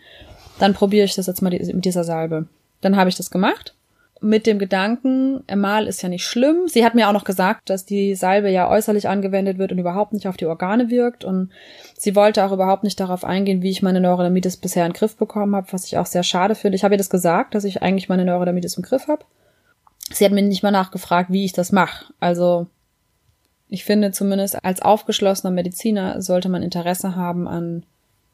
Dann 0.58 0.74
probiere 0.74 1.06
ich 1.06 1.14
das 1.14 1.28
jetzt 1.28 1.44
mal 1.44 1.52
mit 1.52 1.86
dieser 1.86 2.04
Salbe. 2.04 2.48
Dann 2.82 2.96
habe 2.96 3.10
ich 3.10 3.16
das 3.16 3.30
gemacht. 3.30 3.76
Mit 4.20 4.48
dem 4.48 4.58
Gedanken, 4.58 5.44
mal 5.56 5.86
ist 5.86 6.02
ja 6.02 6.10
nicht 6.10 6.26
schlimm. 6.26 6.68
Sie 6.68 6.84
hat 6.84 6.96
mir 6.96 7.08
auch 7.08 7.14
noch 7.14 7.24
gesagt, 7.24 7.70
dass 7.70 7.86
die 7.86 8.16
Salbe 8.16 8.50
ja 8.50 8.70
äußerlich 8.70 9.08
angewendet 9.08 9.60
wird 9.60 9.72
und 9.72 9.78
überhaupt 9.78 10.14
nicht 10.14 10.28
auf 10.28 10.38
die 10.38 10.48
Organe 10.48 10.90
wirkt. 10.90 11.24
Und 11.24 11.52
sie 11.98 12.16
wollte 12.16 12.44
auch 12.44 12.52
überhaupt 12.52 12.84
nicht 12.84 13.00
darauf 13.00 13.24
eingehen, 13.24 13.62
wie 13.62 13.70
ich 13.70 13.84
meine 13.84 14.02
Neurodermitis 14.02 14.58
bisher 14.58 14.86
in 14.86 14.92
den 14.92 14.98
Griff 14.98 15.18
bekommen 15.18 15.56
habe, 15.56 15.68
was 15.72 15.86
ich 15.86 15.98
auch 15.98 16.08
sehr 16.08 16.24
schade 16.24 16.56
finde. 16.56 16.76
Ich 16.76 16.84
habe 16.84 16.96
ihr 16.96 17.00
das 17.00 17.12
gesagt, 17.12 17.54
dass 17.54 17.64
ich 17.64 17.84
eigentlich 17.84 18.10
meine 18.10 18.26
Neurodermitis 18.26 18.78
im 18.78 18.84
Griff 18.84 19.08
habe. 19.08 19.24
Sie 20.12 20.26
hat 20.26 20.32
mir 20.32 20.42
nicht 20.42 20.64
mal 20.64 20.72
nachgefragt, 20.72 21.32
wie 21.32 21.46
ich 21.46 21.54
das 21.54 21.72
mache. 21.72 22.12
Also 22.20 22.68
ich 23.70 23.84
finde 23.84 24.12
zumindest 24.12 24.64
als 24.64 24.82
aufgeschlossener 24.82 25.52
Mediziner 25.52 26.22
sollte 26.22 26.50
man 26.50 26.64
Interesse 26.64 27.16
haben 27.16 27.48
an 27.48 27.84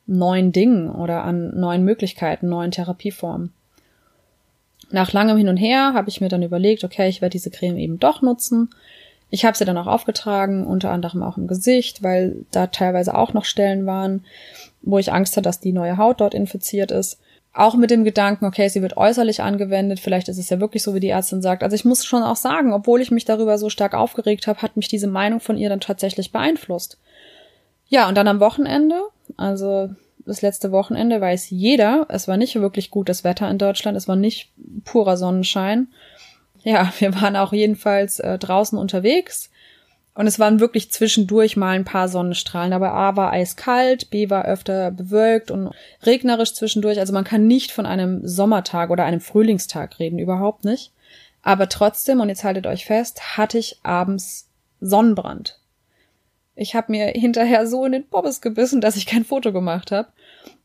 neuen 0.06 0.52
Dingen 0.52 0.90
oder 0.90 1.24
an 1.24 1.60
neuen 1.60 1.84
Möglichkeiten, 1.84 2.50
neuen 2.50 2.72
Therapieformen. 2.72 3.52
Nach 4.94 5.12
langem 5.12 5.38
Hin 5.38 5.50
und 5.50 5.58
Her 5.58 5.94
habe 5.94 6.10
ich 6.10 6.22
mir 6.22 6.30
dann 6.30 6.44
überlegt, 6.44 6.84
okay, 6.84 7.10
ich 7.10 7.22
werde 7.22 7.34
diese 7.34 7.52
Creme 7.52 7.78
eben 7.78 8.00
doch 8.00 8.22
nutzen. 8.22 8.70
Ich 9.30 9.44
habe 9.44 9.58
sie 9.58 9.66
dann 9.66 9.78
auch 9.78 9.88
aufgetragen, 9.88 10.66
unter 10.66 10.92
anderem 10.92 11.24
auch 11.24 11.38
im 11.38 11.48
Gesicht, 11.48 12.04
weil 12.04 12.46
da 12.52 12.68
teilweise 12.68 13.16
auch 13.16 13.34
noch 13.34 13.46
Stellen 13.46 13.86
waren, 13.86 14.24
wo 14.82 15.00
ich 15.00 15.12
Angst 15.12 15.36
hatte, 15.36 15.44
dass 15.44 15.60
die 15.60 15.74
neue 15.74 15.98
Haut 15.98 16.22
dort 16.22 16.34
infiziert 16.34 16.92
ist 16.92 17.20
auch 17.54 17.76
mit 17.76 17.92
dem 17.92 18.04
Gedanken, 18.04 18.46
okay, 18.46 18.68
sie 18.68 18.82
wird 18.82 18.98
äußerlich 18.98 19.42
angewendet, 19.42 20.00
vielleicht 20.00 20.28
ist 20.28 20.40
es 20.40 20.50
ja 20.50 20.60
wirklich 20.60 20.82
so, 20.82 20.96
wie 20.96 21.00
die 21.00 21.10
Ärztin 21.10 21.44
sagt. 21.44 21.62
Also 21.62 21.76
ich 21.76 21.86
muss 21.86 22.04
schon 22.04 22.24
auch 22.24 22.36
sagen, 22.36 22.74
obwohl 22.74 23.00
ich 23.00 23.12
mich 23.12 23.26
darüber 23.26 23.60
so 23.60 23.70
stark 23.70 23.94
aufgeregt 23.94 24.48
habe, 24.48 24.62
hat 24.64 24.76
mich 24.76 24.88
diese 24.88 25.08
Meinung 25.08 25.40
von 25.40 25.58
ihr 25.58 25.70
dann 25.70 25.80
tatsächlich 25.80 26.32
beeinflusst. 26.32 26.98
Ja, 27.88 28.10
und 28.10 28.18
dann 28.18 28.28
am 28.28 28.40
Wochenende, 28.40 29.00
also 29.38 29.92
das 30.26 30.42
letzte 30.42 30.72
Wochenende 30.72 31.20
weiß 31.20 31.50
jeder, 31.50 32.06
es 32.10 32.28
war 32.28 32.38
nicht 32.38 32.56
wirklich 32.56 32.92
gutes 32.92 33.24
Wetter 33.24 33.50
in 33.50 33.58
Deutschland, 33.58 33.98
es 33.98 34.08
war 34.08 34.16
nicht 34.16 34.52
purer 34.86 35.18
Sonnenschein. 35.18 35.88
Ja, 36.64 36.92
wir 37.00 37.20
waren 37.22 37.36
auch 37.36 37.54
jedenfalls 37.54 38.20
äh, 38.20 38.38
draußen 38.38 38.78
unterwegs 38.78 39.50
Und 40.16 40.28
es 40.28 40.40
waren 40.40 40.60
wirklich 40.60 40.92
zwischendurch 40.92 41.58
mal 41.58 41.76
ein 41.76 41.86
paar 41.86 42.08
Sonnenstrahlen, 42.08 42.74
aber 42.74 42.94
A 42.94 43.16
war 43.16 43.34
eiskalt, 43.34 44.10
B 44.12 44.30
war 44.30 44.46
öfter 44.46 44.92
bewölkt 44.92 45.50
und 45.50 45.72
regnerisch 46.04 46.54
zwischendurch. 46.54 47.00
Also 47.00 47.14
man 47.14 47.24
kann 47.24 47.48
nicht 47.48 47.72
von 47.72 47.86
einem 47.86 48.26
Sommertag 48.28 48.92
oder 48.92 49.06
einem 49.06 49.22
Frühlingstag 49.22 50.00
reden, 50.00 50.20
überhaupt 50.20 50.66
nicht. 50.66 50.92
Aber 51.42 51.68
trotzdem, 51.68 52.22
und 52.22 52.30
jetzt 52.30 52.44
haltet 52.44 52.68
euch 52.68 52.86
fest, 52.86 53.38
hatte 53.38 53.58
ich 53.58 53.80
abends 53.84 54.50
Sonnenbrand. 54.80 55.60
Ich 56.56 56.76
habe 56.76 56.92
mir 56.92 57.08
hinterher 57.08 57.66
so 57.68 57.86
in 57.86 57.94
den 57.94 58.06
Bobbes 58.06 58.42
gebissen, 58.42 58.82
dass 58.82 58.96
ich 58.96 59.06
kein 59.06 59.26
Foto 59.26 59.52
gemacht 59.52 59.92
habe. 59.92 60.10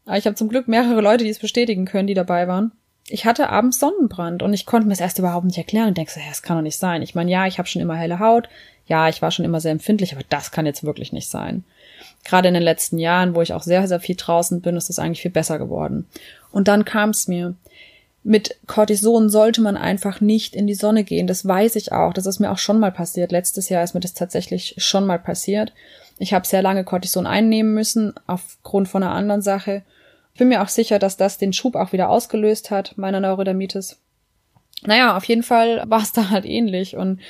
Aber 0.04 0.18
ich 0.18 0.26
habe 0.26 0.36
zum 0.36 0.48
Glück 0.48 0.68
mehrere 0.68 1.00
Leute, 1.00 1.24
die 1.24 1.30
es 1.30 1.38
bestätigen 1.38 1.84
können, 1.84 2.06
die 2.06 2.14
dabei 2.14 2.48
waren. 2.48 2.72
Ich 3.08 3.24
hatte 3.24 3.48
abends 3.48 3.78
Sonnenbrand 3.78 4.42
und 4.42 4.52
ich 4.52 4.66
konnte 4.66 4.86
mir 4.86 4.92
es 4.92 5.00
erst 5.00 5.18
überhaupt 5.18 5.46
nicht 5.46 5.56
erklären 5.56 5.88
und 5.88 5.96
denkst, 5.96 6.16
ja, 6.16 6.22
das 6.28 6.42
kann 6.42 6.58
doch 6.58 6.62
nicht 6.62 6.76
sein. 6.76 7.00
Ich 7.00 7.14
meine, 7.14 7.30
ja, 7.30 7.46
ich 7.46 7.58
habe 7.58 7.68
schon 7.68 7.80
immer 7.80 7.96
helle 7.96 8.18
Haut, 8.18 8.48
ja, 8.86 9.08
ich 9.08 9.22
war 9.22 9.30
schon 9.30 9.44
immer 9.44 9.60
sehr 9.60 9.72
empfindlich, 9.72 10.12
aber 10.12 10.22
das 10.28 10.50
kann 10.50 10.66
jetzt 10.66 10.84
wirklich 10.84 11.12
nicht 11.12 11.28
sein. 11.28 11.64
Gerade 12.24 12.48
in 12.48 12.54
den 12.54 12.62
letzten 12.62 12.98
Jahren, 12.98 13.34
wo 13.34 13.42
ich 13.42 13.52
auch 13.52 13.62
sehr, 13.62 13.86
sehr 13.88 14.00
viel 14.00 14.16
draußen 14.16 14.60
bin, 14.60 14.76
ist 14.76 14.90
es 14.90 14.98
eigentlich 14.98 15.22
viel 15.22 15.30
besser 15.30 15.58
geworden. 15.58 16.06
Und 16.50 16.68
dann 16.68 16.84
kam 16.84 17.10
es 17.10 17.28
mir. 17.28 17.54
Mit 18.24 18.56
Cortison 18.66 19.30
sollte 19.30 19.60
man 19.60 19.76
einfach 19.76 20.20
nicht 20.20 20.54
in 20.54 20.66
die 20.66 20.74
Sonne 20.74 21.04
gehen. 21.04 21.26
Das 21.26 21.46
weiß 21.46 21.76
ich 21.76 21.92
auch. 21.92 22.12
Das 22.12 22.26
ist 22.26 22.40
mir 22.40 22.50
auch 22.50 22.58
schon 22.58 22.80
mal 22.80 22.92
passiert. 22.92 23.32
Letztes 23.32 23.68
Jahr 23.68 23.84
ist 23.84 23.94
mir 23.94 24.00
das 24.00 24.14
tatsächlich 24.14 24.74
schon 24.78 25.06
mal 25.06 25.18
passiert. 25.18 25.72
Ich 26.18 26.34
habe 26.34 26.46
sehr 26.46 26.62
lange 26.62 26.84
Cortison 26.84 27.26
einnehmen 27.26 27.74
müssen, 27.74 28.12
aufgrund 28.26 28.88
von 28.88 29.02
einer 29.02 29.14
anderen 29.14 29.40
Sache. 29.40 29.82
Ich 30.34 30.38
bin 30.38 30.48
mir 30.48 30.62
auch 30.62 30.68
sicher, 30.68 30.98
dass 30.98 31.16
das 31.16 31.38
den 31.38 31.52
Schub 31.52 31.76
auch 31.76 31.92
wieder 31.92 32.10
ausgelöst 32.10 32.70
hat, 32.70 32.98
meiner 32.98 33.20
Neurodermitis. 33.20 33.98
Naja, 34.82 35.16
auf 35.16 35.24
jeden 35.24 35.42
Fall 35.42 35.82
war 35.88 36.02
es 36.02 36.12
da 36.12 36.30
halt 36.30 36.44
ähnlich. 36.44 36.96
Und 36.96 37.20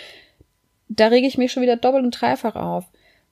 da 0.89 1.09
rege 1.09 1.27
ich 1.27 1.39
mich 1.39 1.53
schon 1.53 1.63
wieder 1.63 1.77
doppelt 1.77 2.05
und 2.05 2.21
dreifach 2.21 2.57
auf. 2.57 2.87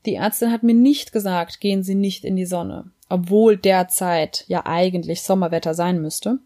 Die 0.05 0.15
Ärztin 0.15 0.53
hat 0.53 0.63
mir 0.63 0.75
nicht 0.75 1.13
gesagt, 1.13 1.61
gehen 1.61 1.83
Sie 1.83 1.95
nicht 1.95 2.25
in 2.25 2.37
die 2.37 2.47
Sonne, 2.47 2.91
obwohl 3.09 3.57
derzeit 3.57 4.45
ja 4.47 4.65
eigentlich 4.65 5.23
Sommerwetter 5.23 5.75
sein 5.75 6.01
müsste. 6.01 6.39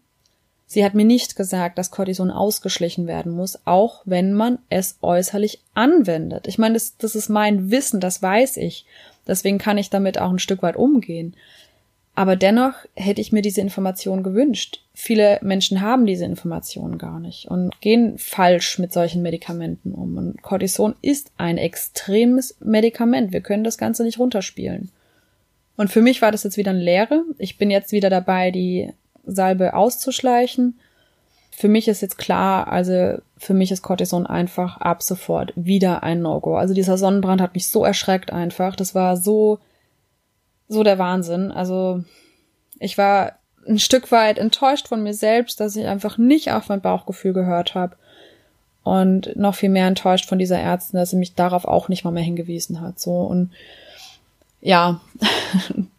Sie 0.71 0.85
hat 0.85 0.93
mir 0.93 1.03
nicht 1.03 1.35
gesagt, 1.35 1.77
dass 1.77 1.91
Cortison 1.91 2.31
ausgeschlichen 2.31 3.05
werden 3.05 3.33
muss, 3.33 3.59
auch 3.65 4.03
wenn 4.05 4.31
man 4.31 4.57
es 4.69 4.97
äußerlich 5.01 5.59
anwendet. 5.73 6.47
Ich 6.47 6.57
meine, 6.57 6.75
das, 6.75 6.95
das 6.95 7.13
ist 7.13 7.27
mein 7.27 7.71
Wissen, 7.71 7.99
das 7.99 8.21
weiß 8.21 8.55
ich. 8.55 8.85
Deswegen 9.27 9.57
kann 9.57 9.77
ich 9.77 9.89
damit 9.89 10.17
auch 10.17 10.29
ein 10.29 10.39
Stück 10.39 10.63
weit 10.63 10.77
umgehen. 10.77 11.35
Aber 12.15 12.37
dennoch 12.37 12.75
hätte 12.95 13.19
ich 13.19 13.33
mir 13.33 13.41
diese 13.41 13.59
Information 13.59 14.23
gewünscht. 14.23 14.81
Viele 14.93 15.39
Menschen 15.41 15.81
haben 15.81 16.05
diese 16.05 16.23
Informationen 16.23 16.97
gar 16.97 17.19
nicht 17.19 17.49
und 17.49 17.81
gehen 17.81 18.17
falsch 18.17 18.79
mit 18.79 18.93
solchen 18.93 19.21
Medikamenten 19.21 19.91
um. 19.91 20.15
Und 20.15 20.41
Cortison 20.41 20.95
ist 21.01 21.33
ein 21.35 21.57
extremes 21.57 22.55
Medikament. 22.61 23.33
Wir 23.33 23.41
können 23.41 23.65
das 23.65 23.77
Ganze 23.77 24.05
nicht 24.05 24.19
runterspielen. 24.19 24.89
Und 25.75 25.89
für 25.89 26.01
mich 26.01 26.21
war 26.21 26.31
das 26.31 26.43
jetzt 26.43 26.55
wieder 26.55 26.71
eine 26.71 26.79
Lehre. 26.79 27.25
Ich 27.39 27.57
bin 27.57 27.69
jetzt 27.69 27.91
wieder 27.91 28.09
dabei, 28.09 28.51
die 28.51 28.93
Salbe 29.25 29.73
auszuschleichen. 29.73 30.79
Für 31.51 31.67
mich 31.67 31.87
ist 31.87 32.01
jetzt 32.01 32.17
klar, 32.17 32.71
also 32.71 33.17
für 33.37 33.53
mich 33.53 33.71
ist 33.71 33.81
Cortison 33.81 34.25
einfach 34.25 34.77
ab 34.77 35.03
sofort 35.03 35.53
wieder 35.55 36.03
ein 36.03 36.21
No-Go. 36.21 36.55
Also 36.55 36.73
dieser 36.73 36.97
Sonnenbrand 36.97 37.41
hat 37.41 37.53
mich 37.53 37.69
so 37.69 37.83
erschreckt 37.83 38.31
einfach. 38.31 38.75
Das 38.75 38.95
war 38.95 39.17
so 39.17 39.59
so 40.71 40.83
der 40.83 40.97
Wahnsinn. 40.97 41.51
Also 41.51 42.03
ich 42.79 42.97
war 42.97 43.33
ein 43.67 43.77
Stück 43.77 44.11
weit 44.11 44.39
enttäuscht 44.39 44.87
von 44.87 45.03
mir 45.03 45.13
selbst, 45.13 45.59
dass 45.59 45.75
ich 45.75 45.85
einfach 45.85 46.17
nicht 46.17 46.51
auf 46.51 46.69
mein 46.69 46.81
Bauchgefühl 46.81 47.33
gehört 47.33 47.75
habe. 47.75 47.95
Und 48.83 49.35
noch 49.35 49.53
viel 49.53 49.69
mehr 49.69 49.85
enttäuscht 49.85 50.27
von 50.27 50.39
dieser 50.39 50.57
Ärztin, 50.57 50.97
dass 50.97 51.11
sie 51.11 51.17
mich 51.17 51.35
darauf 51.35 51.65
auch 51.65 51.87
nicht 51.87 52.03
mal 52.03 52.11
mehr 52.11 52.23
hingewiesen 52.23 52.81
hat. 52.81 52.99
So 52.99 53.11
und 53.21 53.51
ja, 54.61 55.01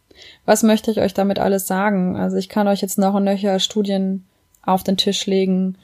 was 0.45 0.63
möchte 0.63 0.91
ich 0.91 1.01
euch 1.01 1.15
damit 1.15 1.39
alles 1.39 1.67
sagen? 1.67 2.17
Also 2.17 2.37
ich 2.37 2.49
kann 2.49 2.69
euch 2.69 2.81
jetzt 2.81 2.99
noch 2.99 3.15
und 3.15 3.25
nöcher 3.25 3.59
Studien 3.61 4.25
auf 4.63 4.83
den 4.83 4.97
Tisch 4.97 5.27
legen, 5.27 5.77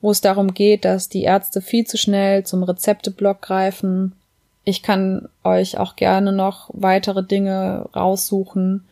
wo 0.00 0.10
es 0.10 0.20
darum 0.20 0.54
geht, 0.54 0.84
dass 0.84 1.08
die 1.08 1.22
Ärzte 1.22 1.60
viel 1.60 1.86
zu 1.86 1.96
schnell 1.96 2.44
zum 2.44 2.62
Rezepteblock 2.62 3.42
greifen, 3.42 4.12
ich 4.68 4.82
kann 4.82 5.28
euch 5.44 5.78
auch 5.78 5.94
gerne 5.94 6.32
noch 6.32 6.70
weitere 6.72 7.24
Dinge 7.24 7.88
raussuchen, 7.94 8.84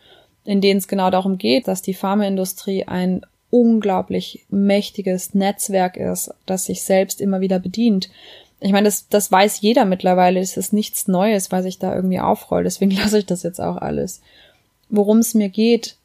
in 0.45 0.61
denen 0.61 0.77
es 0.77 0.87
genau 0.87 1.09
darum 1.09 1.37
geht, 1.37 1.67
dass 1.67 1.81
die 1.81 1.93
Pharmaindustrie 1.93 2.85
ein 2.85 3.25
unglaublich 3.49 4.45
mächtiges 4.49 5.33
Netzwerk 5.33 5.97
ist, 5.97 6.33
das 6.45 6.63
sich 6.63 6.83
selbst 6.83 7.19
immer 7.19 7.41
wieder 7.41 7.59
bedient. 7.59 8.09
Ich 8.61 8.71
meine, 8.71 8.85
das, 8.85 9.09
das 9.09 9.29
weiß 9.29 9.59
jeder 9.59 9.83
mittlerweile. 9.83 10.39
Es 10.39 10.55
ist 10.55 10.71
nichts 10.71 11.09
Neues, 11.09 11.51
weil 11.51 11.61
sich 11.61 11.77
da 11.77 11.93
irgendwie 11.93 12.21
aufrollt. 12.21 12.65
Deswegen 12.65 12.91
lasse 12.95 13.19
ich 13.19 13.25
das 13.25 13.43
jetzt 13.43 13.59
auch 13.59 13.75
alles. 13.75 14.21
Worum 14.89 15.19
es 15.19 15.33
mir 15.33 15.49
geht, 15.49 15.95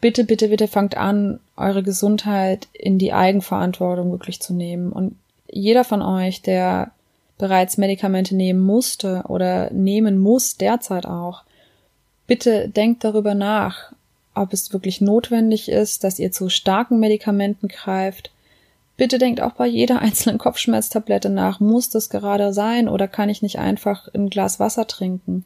bitte, 0.00 0.24
bitte, 0.24 0.48
bitte 0.48 0.68
fangt 0.68 0.96
an, 0.96 1.40
eure 1.56 1.82
Gesundheit 1.82 2.68
in 2.72 2.98
die 2.98 3.12
Eigenverantwortung 3.12 4.10
wirklich 4.10 4.40
zu 4.40 4.54
nehmen. 4.54 4.92
Und 4.92 5.16
jeder 5.48 5.84
von 5.84 6.02
euch, 6.02 6.42
der 6.42 6.92
bereits 7.38 7.78
Medikamente 7.78 8.36
nehmen 8.36 8.60
musste 8.60 9.24
oder 9.28 9.70
nehmen 9.72 10.18
muss 10.18 10.56
derzeit 10.56 11.06
auch, 11.06 11.42
bitte 12.26 12.68
denkt 12.68 13.04
darüber 13.04 13.34
nach, 13.34 13.92
ob 14.34 14.52
es 14.52 14.72
wirklich 14.72 15.00
notwendig 15.00 15.68
ist, 15.68 16.04
dass 16.04 16.18
ihr 16.18 16.32
zu 16.32 16.48
starken 16.48 17.00
Medikamenten 17.00 17.68
greift. 17.68 18.30
Bitte 18.96 19.18
denkt 19.18 19.40
auch 19.40 19.52
bei 19.52 19.66
jeder 19.66 19.98
einzelnen 20.02 20.38
Kopfschmerztablette 20.38 21.30
nach, 21.30 21.60
muss 21.60 21.90
das 21.90 22.10
gerade 22.10 22.52
sein 22.52 22.88
oder 22.88 23.08
kann 23.08 23.28
ich 23.28 23.42
nicht 23.42 23.58
einfach 23.58 24.08
ein 24.14 24.30
Glas 24.30 24.60
Wasser 24.60 24.86
trinken? 24.86 25.44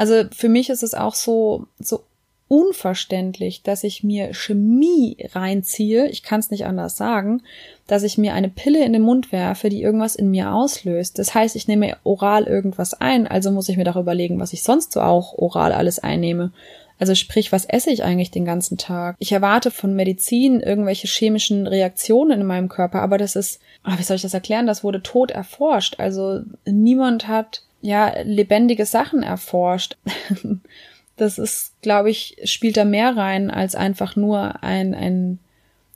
Also 0.00 0.24
für 0.34 0.48
mich 0.48 0.70
ist 0.70 0.82
es 0.82 0.94
auch 0.94 1.14
so, 1.14 1.66
so 1.78 2.04
unverständlich, 2.48 3.62
dass 3.62 3.84
ich 3.84 4.02
mir 4.02 4.32
Chemie 4.32 5.18
reinziehe, 5.34 6.08
ich 6.08 6.22
kann 6.22 6.40
es 6.40 6.50
nicht 6.50 6.64
anders 6.64 6.96
sagen, 6.96 7.42
dass 7.86 8.02
ich 8.02 8.16
mir 8.16 8.32
eine 8.32 8.48
Pille 8.48 8.82
in 8.82 8.94
den 8.94 9.02
Mund 9.02 9.30
werfe, 9.30 9.68
die 9.68 9.82
irgendwas 9.82 10.16
in 10.16 10.30
mir 10.30 10.54
auslöst. 10.54 11.18
Das 11.18 11.34
heißt, 11.34 11.54
ich 11.54 11.68
nehme 11.68 11.98
oral 12.02 12.44
irgendwas 12.44 12.94
ein, 12.94 13.26
also 13.26 13.50
muss 13.50 13.68
ich 13.68 13.76
mir 13.76 13.84
doch 13.84 13.96
überlegen, 13.96 14.40
was 14.40 14.54
ich 14.54 14.62
sonst 14.62 14.92
so 14.92 15.02
auch 15.02 15.34
oral 15.34 15.72
alles 15.72 15.98
einnehme. 15.98 16.50
Also 16.98 17.14
sprich, 17.14 17.52
was 17.52 17.66
esse 17.66 17.90
ich 17.90 18.02
eigentlich 18.02 18.30
den 18.30 18.46
ganzen 18.46 18.78
Tag? 18.78 19.16
Ich 19.18 19.32
erwarte 19.32 19.70
von 19.70 19.94
Medizin 19.94 20.60
irgendwelche 20.60 21.08
chemischen 21.08 21.66
Reaktionen 21.66 22.40
in 22.40 22.46
meinem 22.46 22.70
Körper, 22.70 23.02
aber 23.02 23.18
das 23.18 23.36
ist, 23.36 23.60
ah, 23.82 23.98
wie 23.98 24.02
soll 24.02 24.16
ich 24.16 24.22
das 24.22 24.32
erklären? 24.32 24.66
Das 24.66 24.82
wurde 24.82 25.02
tot 25.02 25.30
erforscht. 25.30 25.96
Also 25.98 26.40
niemand 26.64 27.28
hat 27.28 27.64
ja 27.80 28.14
lebendige 28.22 28.86
Sachen 28.86 29.22
erforscht. 29.22 29.96
das 31.16 31.38
ist, 31.38 31.80
glaube 31.82 32.10
ich, 32.10 32.36
spielt 32.44 32.76
da 32.76 32.84
mehr 32.84 33.16
rein, 33.16 33.50
als 33.50 33.74
einfach 33.74 34.16
nur 34.16 34.62
ein, 34.62 34.94
ein, 34.94 35.38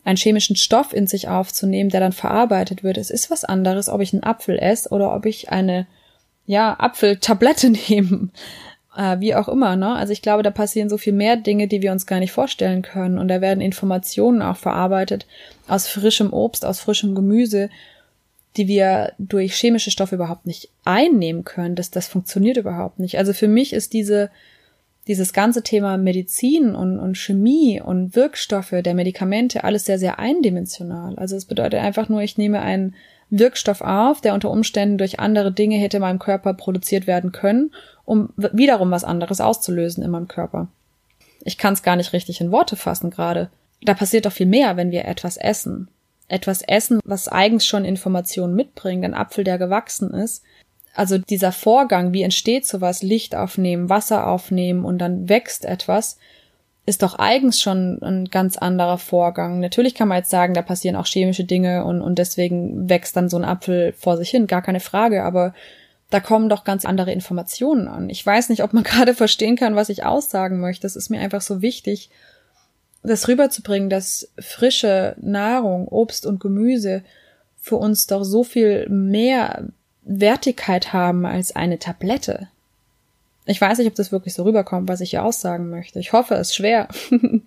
einen 0.04 0.16
chemischen 0.16 0.56
Stoff 0.56 0.92
in 0.92 1.06
sich 1.06 1.28
aufzunehmen, 1.28 1.90
der 1.90 2.00
dann 2.00 2.12
verarbeitet 2.12 2.82
wird. 2.82 2.98
Es 2.98 3.10
ist 3.10 3.30
was 3.30 3.44
anderes, 3.44 3.88
ob 3.88 4.00
ich 4.00 4.12
einen 4.12 4.22
Apfel 4.22 4.58
esse 4.58 4.90
oder 4.90 5.14
ob 5.14 5.26
ich 5.26 5.50
eine, 5.50 5.86
ja, 6.46 6.74
Apfeltablette 6.78 7.70
nehme. 7.88 8.28
Äh, 8.96 9.18
wie 9.20 9.34
auch 9.34 9.48
immer, 9.48 9.76
ne? 9.76 9.94
Also 9.94 10.12
ich 10.12 10.22
glaube, 10.22 10.42
da 10.42 10.50
passieren 10.50 10.88
so 10.88 10.98
viel 10.98 11.12
mehr 11.12 11.36
Dinge, 11.36 11.68
die 11.68 11.82
wir 11.82 11.90
uns 11.90 12.06
gar 12.06 12.20
nicht 12.20 12.32
vorstellen 12.32 12.82
können. 12.82 13.18
Und 13.18 13.28
da 13.28 13.40
werden 13.40 13.60
Informationen 13.60 14.40
auch 14.42 14.56
verarbeitet 14.56 15.26
aus 15.66 15.88
frischem 15.88 16.32
Obst, 16.32 16.64
aus 16.64 16.80
frischem 16.80 17.14
Gemüse, 17.14 17.70
die 18.56 18.68
wir 18.68 19.12
durch 19.18 19.54
chemische 19.54 19.90
Stoffe 19.90 20.14
überhaupt 20.14 20.46
nicht 20.46 20.70
einnehmen 20.84 21.44
können. 21.44 21.74
Das, 21.74 21.90
das 21.90 22.06
funktioniert 22.06 22.56
überhaupt 22.56 22.98
nicht. 22.98 23.18
Also 23.18 23.32
für 23.32 23.48
mich 23.48 23.72
ist 23.72 23.92
diese 23.92 24.30
dieses 25.06 25.32
ganze 25.32 25.62
Thema 25.62 25.96
Medizin 25.96 26.74
und, 26.74 26.98
und 26.98 27.18
Chemie 27.18 27.80
und 27.80 28.16
Wirkstoffe 28.16 28.74
der 28.82 28.94
Medikamente 28.94 29.64
alles 29.64 29.84
sehr, 29.84 29.98
sehr 29.98 30.18
eindimensional. 30.18 31.16
Also 31.16 31.36
es 31.36 31.44
bedeutet 31.44 31.80
einfach 31.80 32.08
nur, 32.08 32.22
ich 32.22 32.38
nehme 32.38 32.62
einen 32.62 32.94
Wirkstoff 33.30 33.80
auf, 33.80 34.20
der 34.20 34.34
unter 34.34 34.50
Umständen 34.50 34.98
durch 34.98 35.20
andere 35.20 35.52
Dinge 35.52 35.76
hätte 35.76 35.98
in 35.98 36.02
meinem 36.02 36.18
Körper 36.18 36.54
produziert 36.54 37.06
werden 37.06 37.32
können, 37.32 37.72
um 38.04 38.30
wiederum 38.36 38.90
was 38.90 39.04
anderes 39.04 39.40
auszulösen 39.40 40.02
in 40.02 40.10
meinem 40.10 40.28
Körper. 40.28 40.68
Ich 41.44 41.58
kann 41.58 41.74
es 41.74 41.82
gar 41.82 41.96
nicht 41.96 42.12
richtig 42.12 42.40
in 42.40 42.52
Worte 42.52 42.76
fassen 42.76 43.10
gerade. 43.10 43.50
Da 43.82 43.92
passiert 43.92 44.24
doch 44.24 44.32
viel 44.32 44.46
mehr, 44.46 44.76
wenn 44.76 44.90
wir 44.90 45.04
etwas 45.04 45.36
essen. 45.36 45.88
Etwas 46.28 46.62
essen, 46.62 47.00
was 47.04 47.28
eigens 47.28 47.66
schon 47.66 47.84
Informationen 47.84 48.54
mitbringt, 48.54 49.04
ein 49.04 49.14
Apfel, 49.14 49.44
der 49.44 49.58
gewachsen 49.58 50.12
ist, 50.12 50.42
also 50.94 51.18
dieser 51.18 51.52
Vorgang, 51.52 52.12
wie 52.12 52.22
entsteht 52.22 52.66
sowas, 52.66 53.02
Licht 53.02 53.34
aufnehmen, 53.34 53.88
Wasser 53.88 54.28
aufnehmen 54.28 54.84
und 54.84 54.98
dann 54.98 55.28
wächst 55.28 55.64
etwas, 55.64 56.18
ist 56.86 57.02
doch 57.02 57.18
eigens 57.18 57.60
schon 57.60 58.00
ein 58.02 58.26
ganz 58.26 58.56
anderer 58.56 58.98
Vorgang. 58.98 59.58
Natürlich 59.58 59.94
kann 59.94 60.08
man 60.08 60.18
jetzt 60.18 60.30
sagen, 60.30 60.54
da 60.54 60.62
passieren 60.62 60.96
auch 60.96 61.06
chemische 61.06 61.44
Dinge 61.44 61.84
und, 61.84 62.00
und 62.00 62.18
deswegen 62.18 62.88
wächst 62.88 63.16
dann 63.16 63.28
so 63.28 63.36
ein 63.38 63.44
Apfel 63.44 63.92
vor 63.92 64.16
sich 64.16 64.30
hin, 64.30 64.46
gar 64.46 64.62
keine 64.62 64.80
Frage, 64.80 65.24
aber 65.24 65.54
da 66.10 66.20
kommen 66.20 66.48
doch 66.48 66.62
ganz 66.62 66.84
andere 66.84 67.10
Informationen 67.10 67.88
an. 67.88 68.08
Ich 68.08 68.24
weiß 68.24 68.48
nicht, 68.50 68.62
ob 68.62 68.72
man 68.72 68.84
gerade 68.84 69.14
verstehen 69.14 69.56
kann, 69.56 69.74
was 69.74 69.88
ich 69.88 70.04
aussagen 70.04 70.60
möchte. 70.60 70.86
Es 70.86 70.94
ist 70.94 71.10
mir 71.10 71.20
einfach 71.20 71.40
so 71.40 71.60
wichtig, 71.60 72.10
das 73.04 73.28
rüberzubringen, 73.28 73.90
dass 73.90 74.30
frische 74.38 75.14
Nahrung, 75.20 75.86
Obst 75.88 76.26
und 76.26 76.40
Gemüse 76.40 77.02
für 77.56 77.76
uns 77.76 78.06
doch 78.06 78.24
so 78.24 78.44
viel 78.44 78.88
mehr 78.88 79.68
Wertigkeit 80.02 80.92
haben 80.92 81.24
als 81.26 81.54
eine 81.54 81.78
Tablette. 81.78 82.48
Ich 83.46 83.60
weiß 83.60 83.78
nicht, 83.78 83.88
ob 83.88 83.94
das 83.94 84.12
wirklich 84.12 84.34
so 84.34 84.44
rüberkommt, 84.44 84.88
was 84.88 85.00
ich 85.00 85.10
hier 85.10 85.24
aussagen 85.24 85.68
möchte. 85.68 85.98
Ich 85.98 86.12
hoffe, 86.12 86.34
es 86.34 86.48
ist 86.48 86.56
schwer. 86.56 86.88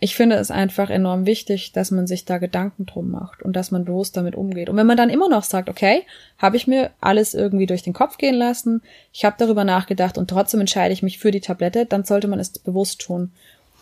ich 0.00 0.14
finde 0.14 0.36
es 0.36 0.50
einfach 0.50 0.88
enorm 0.88 1.26
wichtig, 1.26 1.72
dass 1.72 1.90
man 1.90 2.06
sich 2.06 2.24
da 2.24 2.38
Gedanken 2.38 2.86
drum 2.86 3.10
macht 3.10 3.42
und 3.42 3.54
dass 3.54 3.70
man 3.70 3.84
bewusst 3.84 4.16
damit 4.16 4.34
umgeht. 4.34 4.70
Und 4.70 4.76
wenn 4.76 4.86
man 4.86 4.96
dann 4.96 5.10
immer 5.10 5.28
noch 5.28 5.42
sagt, 5.42 5.68
okay, 5.68 6.04
habe 6.38 6.56
ich 6.56 6.66
mir 6.66 6.90
alles 7.00 7.34
irgendwie 7.34 7.66
durch 7.66 7.82
den 7.82 7.92
Kopf 7.92 8.16
gehen 8.16 8.34
lassen, 8.34 8.82
ich 9.12 9.26
habe 9.26 9.36
darüber 9.38 9.64
nachgedacht 9.64 10.16
und 10.16 10.30
trotzdem 10.30 10.60
entscheide 10.60 10.94
ich 10.94 11.02
mich 11.02 11.18
für 11.18 11.32
die 11.32 11.40
Tablette, 11.40 11.84
dann 11.84 12.04
sollte 12.04 12.28
man 12.28 12.40
es 12.40 12.58
bewusst 12.58 13.00
tun. 13.02 13.32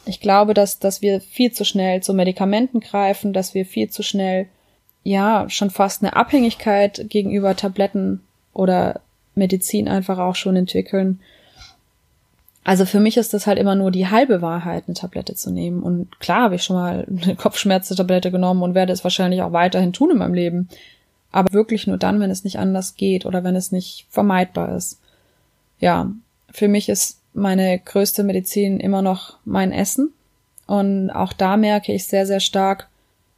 Ich 0.06 0.20
glaube, 0.20 0.54
dass, 0.54 0.78
dass 0.78 1.02
wir 1.02 1.20
viel 1.20 1.52
zu 1.52 1.64
schnell 1.64 2.02
zu 2.02 2.14
Medikamenten 2.14 2.80
greifen, 2.80 3.32
dass 3.32 3.54
wir 3.54 3.66
viel 3.66 3.90
zu 3.90 4.02
schnell, 4.02 4.46
ja, 5.02 5.46
schon 5.48 5.70
fast 5.70 6.02
eine 6.02 6.14
Abhängigkeit 6.14 7.06
gegenüber 7.08 7.56
Tabletten 7.56 8.22
oder 8.52 9.00
Medizin 9.34 9.88
einfach 9.88 10.18
auch 10.18 10.34
schon 10.34 10.56
entwickeln. 10.56 11.20
Also 12.64 12.84
für 12.84 12.98
mich 12.98 13.16
ist 13.16 13.32
das 13.32 13.46
halt 13.46 13.58
immer 13.58 13.76
nur 13.76 13.92
die 13.92 14.08
halbe 14.08 14.42
Wahrheit, 14.42 14.84
eine 14.86 14.94
Tablette 14.94 15.34
zu 15.34 15.52
nehmen. 15.52 15.82
Und 15.82 16.18
klar 16.18 16.42
habe 16.42 16.56
ich 16.56 16.64
schon 16.64 16.74
mal 16.74 17.06
eine 17.08 17.36
Kopfschmerztablette 17.36 18.32
genommen 18.32 18.62
und 18.62 18.74
werde 18.74 18.92
es 18.92 19.04
wahrscheinlich 19.04 19.42
auch 19.42 19.52
weiterhin 19.52 19.92
tun 19.92 20.10
in 20.10 20.18
meinem 20.18 20.34
Leben. 20.34 20.68
Aber 21.30 21.52
wirklich 21.52 21.86
nur 21.86 21.96
dann, 21.96 22.18
wenn 22.18 22.30
es 22.30 22.42
nicht 22.42 22.58
anders 22.58 22.96
geht 22.96 23.24
oder 23.24 23.44
wenn 23.44 23.54
es 23.54 23.70
nicht 23.70 24.06
vermeidbar 24.10 24.74
ist. 24.74 25.00
Ja, 25.78 26.10
für 26.50 26.66
mich 26.66 26.88
ist 26.88 27.20
meine 27.36 27.78
größte 27.78 28.24
Medizin 28.24 28.80
immer 28.80 29.02
noch 29.02 29.38
mein 29.44 29.72
Essen. 29.72 30.12
Und 30.66 31.10
auch 31.10 31.32
da 31.32 31.56
merke 31.56 31.92
ich 31.92 32.06
sehr, 32.06 32.26
sehr 32.26 32.40
stark, 32.40 32.88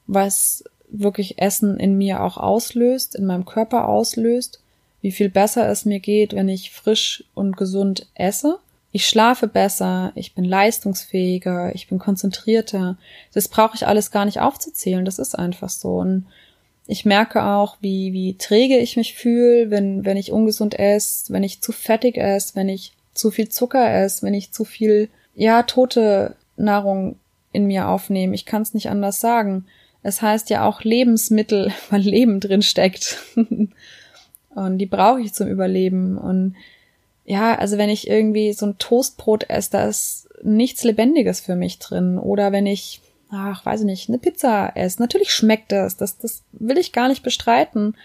was 0.06 0.64
wirklich 0.90 1.38
Essen 1.38 1.78
in 1.78 1.98
mir 1.98 2.22
auch 2.22 2.38
auslöst, 2.38 3.14
in 3.14 3.26
meinem 3.26 3.44
Körper 3.44 3.88
auslöst, 3.88 4.60
wie 5.02 5.12
viel 5.12 5.28
besser 5.28 5.68
es 5.68 5.84
mir 5.84 6.00
geht, 6.00 6.32
wenn 6.32 6.48
ich 6.48 6.70
frisch 6.70 7.24
und 7.34 7.56
gesund 7.56 8.06
esse 8.14 8.58
ich 8.90 9.06
schlafe 9.06 9.48
besser, 9.48 10.12
ich 10.14 10.34
bin 10.34 10.44
leistungsfähiger, 10.44 11.74
ich 11.74 11.88
bin 11.88 11.98
konzentrierter. 11.98 12.96
Das 13.34 13.48
brauche 13.48 13.76
ich 13.76 13.86
alles 13.86 14.10
gar 14.10 14.24
nicht 14.24 14.40
aufzuzählen, 14.40 15.04
das 15.04 15.18
ist 15.18 15.38
einfach 15.38 15.68
so. 15.68 15.96
Und 15.96 16.26
ich 16.86 17.04
merke 17.04 17.44
auch, 17.44 17.76
wie, 17.80 18.12
wie 18.14 18.38
träge 18.38 18.78
ich 18.78 18.96
mich 18.96 19.14
fühle, 19.14 19.70
wenn, 19.70 20.06
wenn 20.06 20.16
ich 20.16 20.32
ungesund 20.32 20.78
esse, 20.78 21.32
wenn 21.32 21.42
ich 21.42 21.60
zu 21.60 21.72
fettig 21.72 22.16
esse, 22.16 22.56
wenn 22.56 22.70
ich 22.70 22.92
zu 23.18 23.30
viel 23.30 23.48
Zucker 23.48 23.92
esse, 23.92 24.24
wenn 24.24 24.34
ich 24.34 24.52
zu 24.52 24.64
viel, 24.64 25.08
ja, 25.34 25.62
tote 25.64 26.36
Nahrung 26.56 27.16
in 27.52 27.66
mir 27.66 27.88
aufnehme. 27.88 28.34
Ich 28.34 28.46
kann 28.46 28.62
es 28.62 28.74
nicht 28.74 28.88
anders 28.90 29.20
sagen. 29.20 29.66
Es 30.02 30.22
heißt 30.22 30.50
ja 30.50 30.66
auch 30.66 30.82
Lebensmittel, 30.82 31.72
weil 31.90 32.00
Leben 32.00 32.40
drin 32.40 32.62
steckt. 32.62 33.18
und 34.54 34.78
die 34.78 34.86
brauche 34.86 35.20
ich 35.20 35.34
zum 35.34 35.48
Überleben. 35.48 36.16
Und 36.16 36.54
ja, 37.24 37.56
also 37.56 37.76
wenn 37.76 37.90
ich 37.90 38.08
irgendwie 38.08 38.52
so 38.52 38.66
ein 38.66 38.78
Toastbrot 38.78 39.50
esse, 39.50 39.70
da 39.72 39.86
ist 39.86 40.28
nichts 40.42 40.84
Lebendiges 40.84 41.40
für 41.40 41.56
mich 41.56 41.78
drin. 41.78 42.18
Oder 42.18 42.52
wenn 42.52 42.66
ich, 42.66 43.00
ach, 43.30 43.66
weiß 43.66 43.80
ich 43.80 43.86
nicht, 43.86 44.08
eine 44.08 44.18
Pizza 44.18 44.72
esse, 44.76 45.02
natürlich 45.02 45.32
schmeckt 45.32 45.72
das, 45.72 45.96
das, 45.96 46.18
das 46.18 46.42
will 46.52 46.78
ich 46.78 46.92
gar 46.92 47.08
nicht 47.08 47.22
bestreiten. 47.22 47.96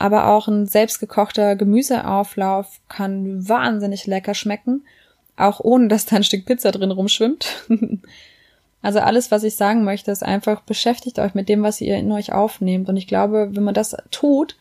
Aber 0.00 0.28
auch 0.28 0.48
ein 0.48 0.66
selbstgekochter 0.66 1.56
Gemüseauflauf 1.56 2.80
kann 2.88 3.46
wahnsinnig 3.46 4.06
lecker 4.06 4.32
schmecken, 4.32 4.86
auch 5.36 5.60
ohne 5.60 5.88
dass 5.88 6.06
da 6.06 6.16
ein 6.16 6.24
Stück 6.24 6.46
Pizza 6.46 6.72
drin 6.72 6.90
rumschwimmt. 6.90 7.66
also 8.82 9.00
alles, 9.00 9.30
was 9.30 9.44
ich 9.44 9.56
sagen 9.56 9.84
möchte, 9.84 10.10
ist 10.10 10.22
einfach, 10.22 10.62
beschäftigt 10.62 11.18
euch 11.18 11.34
mit 11.34 11.50
dem, 11.50 11.62
was 11.62 11.82
ihr 11.82 11.98
in 11.98 12.10
euch 12.12 12.32
aufnehmt. 12.32 12.88
Und 12.88 12.96
ich 12.96 13.08
glaube, 13.08 13.50
wenn 13.52 13.62
man 13.62 13.74
das 13.74 13.94
tut, 14.10 14.56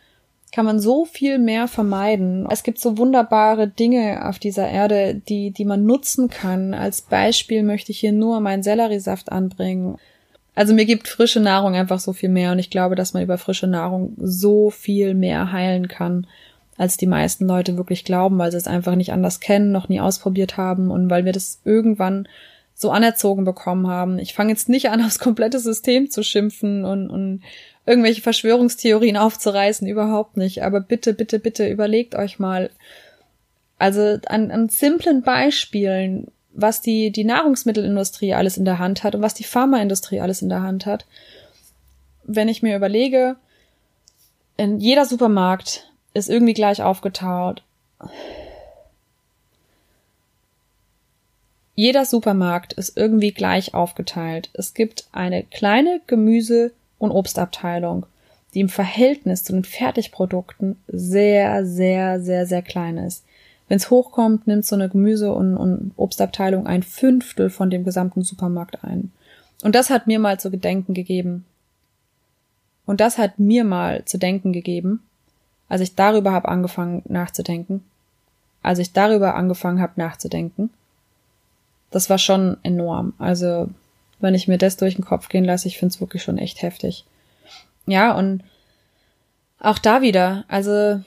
kann 0.51 0.65
man 0.65 0.81
so 0.81 1.05
viel 1.05 1.39
mehr 1.39 1.69
vermeiden. 1.69 2.45
Es 2.51 2.63
gibt 2.63 2.79
so 2.79 2.97
wunderbare 2.97 3.69
Dinge 3.69 4.27
auf 4.27 4.39
dieser 4.39 4.67
Erde, 4.67 5.15
die, 5.15 5.51
die 5.51 5.63
man 5.63 5.85
nutzen 5.85 6.29
kann. 6.29 6.73
Als 6.73 7.01
Beispiel 7.01 7.63
möchte 7.63 7.93
ich 7.93 7.99
hier 8.01 8.11
nur 8.11 8.41
meinen 8.41 8.63
Selleriesaft 8.63 9.31
anbringen. 9.31 9.99
Also 10.59 10.73
mir 10.73 10.83
gibt 10.83 11.07
frische 11.07 11.39
Nahrung 11.39 11.73
einfach 11.73 12.01
so 12.01 12.11
viel 12.11 12.27
mehr 12.27 12.51
und 12.51 12.59
ich 12.59 12.69
glaube, 12.69 12.95
dass 12.95 13.13
man 13.13 13.23
über 13.23 13.37
frische 13.37 13.65
Nahrung 13.65 14.17
so 14.17 14.69
viel 14.69 15.13
mehr 15.13 15.53
heilen 15.53 15.87
kann, 15.87 16.27
als 16.75 16.97
die 16.97 17.07
meisten 17.07 17.47
Leute 17.47 17.77
wirklich 17.77 18.03
glauben, 18.03 18.37
weil 18.37 18.51
sie 18.51 18.57
es 18.57 18.67
einfach 18.67 18.95
nicht 18.95 19.13
anders 19.13 19.39
kennen, 19.39 19.71
noch 19.71 19.87
nie 19.87 20.01
ausprobiert 20.01 20.57
haben 20.57 20.91
und 20.91 21.09
weil 21.09 21.23
wir 21.23 21.31
das 21.31 21.61
irgendwann 21.63 22.27
so 22.73 22.91
anerzogen 22.91 23.45
bekommen 23.45 23.87
haben. 23.87 24.19
Ich 24.19 24.33
fange 24.33 24.49
jetzt 24.49 24.67
nicht 24.67 24.89
an, 24.89 25.01
aufs 25.05 25.19
komplette 25.19 25.59
System 25.59 26.11
zu 26.11 26.23
schimpfen 26.23 26.83
und, 26.83 27.09
und 27.09 27.41
irgendwelche 27.85 28.21
Verschwörungstheorien 28.21 29.15
aufzureißen, 29.15 29.87
überhaupt 29.87 30.35
nicht. 30.35 30.61
Aber 30.61 30.81
bitte, 30.81 31.13
bitte, 31.13 31.39
bitte 31.39 31.69
überlegt 31.69 32.15
euch 32.15 32.37
mal, 32.37 32.69
also 33.77 34.17
an, 34.25 34.51
an 34.51 34.67
simplen 34.67 35.21
Beispielen, 35.21 36.27
was 36.51 36.81
die, 36.81 37.11
die 37.11 37.23
Nahrungsmittelindustrie 37.23 38.33
alles 38.33 38.57
in 38.57 38.65
der 38.65 38.79
Hand 38.79 39.03
hat 39.03 39.15
und 39.15 39.21
was 39.21 39.33
die 39.33 39.43
Pharmaindustrie 39.43 40.21
alles 40.21 40.41
in 40.41 40.49
der 40.49 40.61
Hand 40.61 40.85
hat. 40.85 41.05
Wenn 42.23 42.47
ich 42.47 42.61
mir 42.61 42.75
überlege, 42.75 43.35
in 44.57 44.79
jeder 44.79 45.05
Supermarkt 45.05 45.89
ist 46.13 46.29
irgendwie 46.29 46.53
gleich 46.53 46.81
aufgetaut. 46.81 47.63
Jeder 51.75 52.03
Supermarkt 52.03 52.73
ist 52.73 52.97
irgendwie 52.97 53.31
gleich 53.31 53.73
aufgeteilt. 53.73 54.49
Es 54.53 54.73
gibt 54.73 55.07
eine 55.13 55.43
kleine 55.43 56.01
Gemüse- 56.07 56.73
und 56.97 57.11
Obstabteilung, 57.11 58.05
die 58.53 58.59
im 58.59 58.69
Verhältnis 58.69 59.45
zu 59.45 59.53
den 59.53 59.63
Fertigprodukten 59.63 60.75
sehr, 60.87 61.65
sehr, 61.65 62.19
sehr, 62.19 62.45
sehr 62.45 62.61
klein 62.61 62.97
ist. 62.97 63.23
Wenn 63.69 63.77
es 63.77 63.91
hochkommt, 63.91 64.47
nimmt 64.47 64.65
so 64.65 64.75
eine 64.75 64.89
Gemüse- 64.89 65.31
und, 65.31 65.55
und 65.55 65.93
Obstabteilung 65.95 66.65
ein 66.67 66.83
Fünftel 66.83 67.51
von 67.51 67.69
dem 67.69 67.85
gesamten 67.85 68.23
Supermarkt 68.23 68.83
ein. 68.83 69.11
Und 69.61 69.75
das 69.75 69.91
hat 69.91 70.07
mir 70.07 70.19
mal 70.19 70.39
zu 70.39 70.49
gedenken 70.49 70.95
gegeben. 70.95 71.45
Und 72.87 72.99
das 72.99 73.19
hat 73.19 73.37
mir 73.37 73.63
mal 73.63 74.03
zu 74.05 74.17
denken 74.17 74.51
gegeben, 74.53 75.03
als 75.67 75.81
ich 75.81 75.93
darüber 75.93 76.31
habe 76.31 76.49
angefangen 76.49 77.03
nachzudenken. 77.07 77.83
Als 78.63 78.79
ich 78.79 78.91
darüber 78.91 79.35
angefangen 79.35 79.79
habe 79.79 79.93
nachzudenken. 79.97 80.71
Das 81.91 82.09
war 82.09 82.17
schon 82.17 82.57
enorm. 82.63 83.13
Also 83.19 83.69
wenn 84.19 84.33
ich 84.33 84.47
mir 84.47 84.57
das 84.57 84.77
durch 84.77 84.95
den 84.95 85.05
Kopf 85.05 85.29
gehen 85.29 85.45
lasse, 85.45 85.67
ich 85.67 85.77
finde 85.77 85.93
es 85.93 86.01
wirklich 86.01 86.23
schon 86.23 86.39
echt 86.39 86.63
heftig. 86.63 87.05
Ja, 87.85 88.17
und 88.17 88.43
auch 89.59 89.77
da 89.77 90.01
wieder, 90.01 90.45
also 90.47 91.01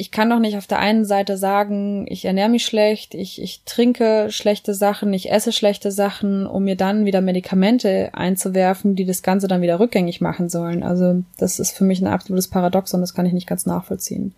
ich 0.00 0.10
kann 0.10 0.30
doch 0.30 0.38
nicht 0.38 0.56
auf 0.56 0.66
der 0.66 0.78
einen 0.78 1.04
Seite 1.04 1.36
sagen, 1.36 2.06
ich 2.08 2.24
ernähre 2.24 2.48
mich 2.48 2.64
schlecht, 2.64 3.14
ich, 3.14 3.42
ich 3.42 3.64
trinke 3.66 4.28
schlechte 4.30 4.72
Sachen, 4.72 5.12
ich 5.12 5.30
esse 5.30 5.52
schlechte 5.52 5.92
Sachen, 5.92 6.46
um 6.46 6.64
mir 6.64 6.74
dann 6.74 7.04
wieder 7.04 7.20
Medikamente 7.20 8.08
einzuwerfen, 8.14 8.96
die 8.96 9.04
das 9.04 9.22
Ganze 9.22 9.46
dann 9.46 9.60
wieder 9.60 9.78
rückgängig 9.78 10.22
machen 10.22 10.48
sollen. 10.48 10.82
Also 10.82 11.22
das 11.36 11.60
ist 11.60 11.72
für 11.72 11.84
mich 11.84 12.00
ein 12.00 12.06
absolutes 12.06 12.48
Paradox 12.48 12.94
und 12.94 13.02
das 13.02 13.12
kann 13.12 13.26
ich 13.26 13.34
nicht 13.34 13.46
ganz 13.46 13.66
nachvollziehen. 13.66 14.34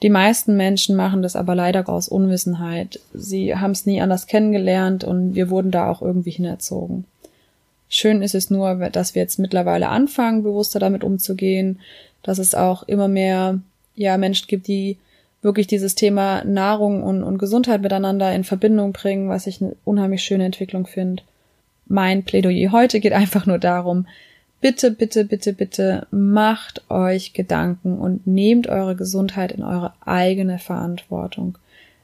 Die 0.00 0.10
meisten 0.10 0.56
Menschen 0.56 0.94
machen 0.94 1.22
das 1.22 1.34
aber 1.34 1.56
leider 1.56 1.88
aus 1.88 2.06
Unwissenheit. 2.06 3.00
Sie 3.12 3.56
haben 3.56 3.72
es 3.72 3.86
nie 3.86 4.00
anders 4.00 4.28
kennengelernt 4.28 5.02
und 5.02 5.34
wir 5.34 5.50
wurden 5.50 5.72
da 5.72 5.90
auch 5.90 6.02
irgendwie 6.02 6.30
hinerzogen. 6.30 7.04
Schön 7.88 8.22
ist 8.22 8.36
es 8.36 8.48
nur, 8.48 8.76
dass 8.90 9.16
wir 9.16 9.22
jetzt 9.22 9.40
mittlerweile 9.40 9.88
anfangen, 9.88 10.44
bewusster 10.44 10.78
damit 10.78 11.02
umzugehen, 11.02 11.80
dass 12.22 12.38
es 12.38 12.54
auch 12.54 12.84
immer 12.84 13.08
mehr 13.08 13.58
ja, 13.94 14.16
Menschen 14.16 14.46
gibt, 14.48 14.66
die 14.66 14.98
wirklich 15.42 15.66
dieses 15.66 15.94
Thema 15.94 16.44
Nahrung 16.44 17.02
und, 17.02 17.22
und 17.22 17.38
Gesundheit 17.38 17.80
miteinander 17.80 18.34
in 18.34 18.44
Verbindung 18.44 18.92
bringen, 18.92 19.28
was 19.28 19.46
ich 19.46 19.60
eine 19.60 19.76
unheimlich 19.84 20.22
schöne 20.22 20.44
Entwicklung 20.44 20.86
finde. 20.86 21.22
Mein 21.86 22.24
Plädoyer 22.24 22.72
heute 22.72 23.00
geht 23.00 23.12
einfach 23.12 23.46
nur 23.46 23.58
darum, 23.58 24.06
bitte, 24.60 24.90
bitte, 24.90 25.24
bitte, 25.24 25.52
bitte 25.52 26.06
macht 26.10 26.90
euch 26.90 27.32
Gedanken 27.32 27.98
und 27.98 28.26
nehmt 28.26 28.68
eure 28.68 28.96
Gesundheit 28.96 29.52
in 29.52 29.62
eure 29.62 29.94
eigene 30.04 30.58
Verantwortung. 30.58 31.58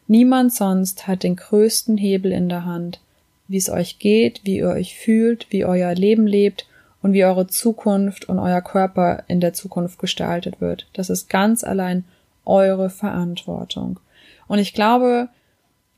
Niemand 0.09 0.53
sonst 0.53 1.07
hat 1.07 1.23
den 1.23 1.37
größten 1.37 1.99
Hebel 1.99 2.33
in 2.33 2.49
der 2.49 2.65
Hand 2.65 3.01
wie 3.49 3.57
es 3.57 3.71
euch 3.71 3.99
geht, 3.99 4.41
wie 4.45 4.59
ihr 4.59 4.69
euch 4.69 4.97
fühlt, 4.97 5.47
wie 5.51 5.65
euer 5.65 5.95
Leben 5.95 6.27
lebt 6.27 6.67
und 7.07 7.13
wie 7.13 7.25
eure 7.25 7.47
Zukunft 7.47 8.29
und 8.29 8.41
euer 8.41 8.61
Körper 8.61 9.23
in 9.29 9.39
der 9.39 9.53
Zukunft 9.53 10.01
gestaltet 10.01 10.61
wird. 10.61 10.89
Das 10.93 11.09
ist 11.09 11.31
ganz 11.31 11.63
allein 11.63 12.03
eure 12.45 12.91
Verantwortung. 12.91 14.01
Und 14.49 14.59
ich 14.59 14.75
glaube, 14.75 15.29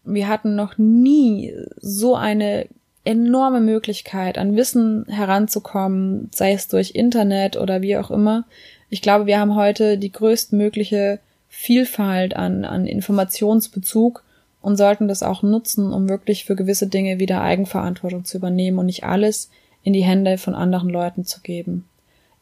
wir 0.04 0.28
hatten 0.28 0.54
noch 0.54 0.76
nie 0.76 1.54
so 1.80 2.14
eine 2.14 2.66
enorme 3.06 3.62
Möglichkeit, 3.62 4.36
an 4.36 4.54
Wissen 4.54 5.06
heranzukommen, 5.08 6.28
sei 6.34 6.52
es 6.52 6.68
durch 6.68 6.90
Internet 6.90 7.56
oder 7.56 7.80
wie 7.80 7.96
auch 7.96 8.10
immer. 8.10 8.44
Ich 8.90 9.00
glaube, 9.00 9.24
wir 9.24 9.40
haben 9.40 9.54
heute 9.54 9.96
die 9.96 10.12
größtmögliche 10.12 11.20
Vielfalt 11.48 12.36
an, 12.36 12.66
an 12.66 12.86
Informationsbezug 12.86 14.24
und 14.60 14.76
sollten 14.76 15.08
das 15.08 15.22
auch 15.22 15.42
nutzen, 15.42 15.90
um 15.90 16.10
wirklich 16.10 16.44
für 16.44 16.54
gewisse 16.54 16.86
Dinge 16.86 17.18
wieder 17.18 17.40
Eigenverantwortung 17.40 18.26
zu 18.26 18.36
übernehmen 18.36 18.78
und 18.78 18.84
nicht 18.84 19.04
alles 19.04 19.48
in 19.88 19.94
die 19.94 20.04
Hände 20.04 20.36
von 20.36 20.54
anderen 20.54 20.90
Leuten 20.90 21.24
zu 21.24 21.40
geben. 21.40 21.86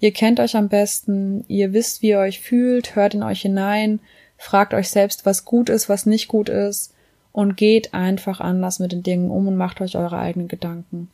Ihr 0.00 0.10
kennt 0.10 0.40
euch 0.40 0.56
am 0.56 0.68
besten, 0.68 1.44
ihr 1.46 1.72
wisst, 1.72 2.02
wie 2.02 2.08
ihr 2.08 2.18
euch 2.18 2.40
fühlt, 2.40 2.96
hört 2.96 3.14
in 3.14 3.22
euch 3.22 3.42
hinein, 3.42 4.00
fragt 4.36 4.74
euch 4.74 4.90
selbst, 4.90 5.24
was 5.24 5.44
gut 5.44 5.68
ist, 5.68 5.88
was 5.88 6.06
nicht 6.06 6.26
gut 6.26 6.48
ist 6.48 6.92
und 7.30 7.56
geht 7.56 7.94
einfach 7.94 8.40
anders 8.40 8.80
mit 8.80 8.90
den 8.90 9.04
Dingen 9.04 9.30
um 9.30 9.46
und 9.46 9.56
macht 9.56 9.80
euch 9.80 9.96
eure 9.96 10.18
eigenen 10.18 10.48
Gedanken. 10.48 11.08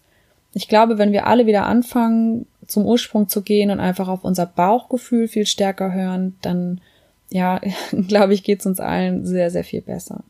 Ich 0.54 0.68
glaube, 0.68 0.96
wenn 0.96 1.12
wir 1.12 1.26
alle 1.26 1.46
wieder 1.46 1.66
anfangen, 1.66 2.46
zum 2.66 2.86
Ursprung 2.86 3.28
zu 3.28 3.42
gehen 3.42 3.70
und 3.70 3.78
einfach 3.78 4.08
auf 4.08 4.24
unser 4.24 4.46
Bauchgefühl 4.46 5.28
viel 5.28 5.44
stärker 5.44 5.92
hören, 5.92 6.38
dann, 6.40 6.80
ja, 7.28 7.60
glaube 8.08 8.32
ich, 8.32 8.42
geht 8.42 8.60
es 8.60 8.66
uns 8.66 8.80
allen 8.80 9.26
sehr, 9.26 9.50
sehr 9.50 9.64
viel 9.64 9.82
besser. 9.82 10.24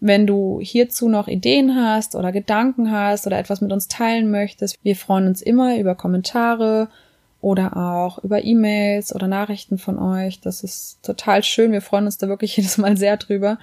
Wenn 0.00 0.26
du 0.26 0.60
hierzu 0.62 1.08
noch 1.08 1.26
Ideen 1.28 1.74
hast 1.74 2.14
oder 2.14 2.30
Gedanken 2.30 2.90
hast 2.92 3.26
oder 3.26 3.38
etwas 3.38 3.60
mit 3.60 3.72
uns 3.72 3.88
teilen 3.88 4.30
möchtest, 4.30 4.78
wir 4.82 4.96
freuen 4.96 5.26
uns 5.26 5.42
immer 5.42 5.76
über 5.78 5.94
Kommentare 5.94 6.88
oder 7.40 7.76
auch 7.76 8.22
über 8.22 8.44
E-Mails 8.44 9.14
oder 9.14 9.28
Nachrichten 9.28 9.78
von 9.78 9.98
euch. 9.98 10.40
Das 10.40 10.62
ist 10.62 11.02
total 11.02 11.42
schön. 11.42 11.72
Wir 11.72 11.82
freuen 11.82 12.06
uns 12.06 12.18
da 12.18 12.28
wirklich 12.28 12.56
jedes 12.56 12.78
Mal 12.78 12.96
sehr 12.96 13.16
drüber. 13.16 13.58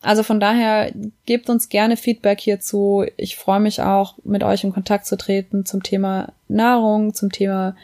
Also 0.00 0.22
von 0.22 0.38
daher 0.38 0.92
gebt 1.24 1.48
uns 1.48 1.70
gerne 1.70 1.96
Feedback 1.96 2.38
hierzu. 2.40 3.06
Ich 3.16 3.36
freue 3.36 3.60
mich 3.60 3.80
auch, 3.80 4.16
mit 4.22 4.42
euch 4.42 4.62
in 4.62 4.72
Kontakt 4.72 5.06
zu 5.06 5.16
treten 5.16 5.64
zum 5.64 5.82
Thema 5.82 6.32
Nahrung, 6.48 7.14
zum 7.14 7.32
Thema 7.32 7.74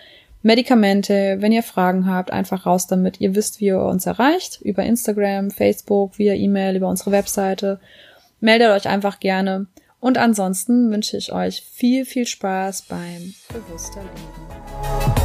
Medikamente. 0.43 1.37
Wenn 1.41 1.53
ihr 1.53 1.63
Fragen 1.63 2.07
habt, 2.07 2.33
einfach 2.33 2.67
raus 2.67 2.87
damit. 2.87 3.21
Ihr 3.21 3.35
wisst, 3.35 3.61
wie 3.61 3.67
ihr 3.67 3.81
uns 3.81 4.07
erreicht. 4.07 4.61
Über 4.63 4.85
Instagram, 4.85 5.51
Facebook, 5.51 6.19
via 6.19 6.35
E-Mail, 6.35 6.77
über 6.77 6.89
unsere 6.89 7.13
Webseite. 7.13 7.81
Meldet 8.41 8.71
euch 8.71 8.89
einfach 8.89 9.21
gerne. 9.21 9.67
Und 10.01 10.17
ansonsten 10.17 10.91
wünsche 10.91 11.19
ich 11.19 11.33
euch 11.33 11.63
viel, 11.71 12.07
viel 12.07 12.27
Spaß 12.27 12.83
beim 12.83 13.35
bewusster 13.53 14.01
Leben. 14.01 15.20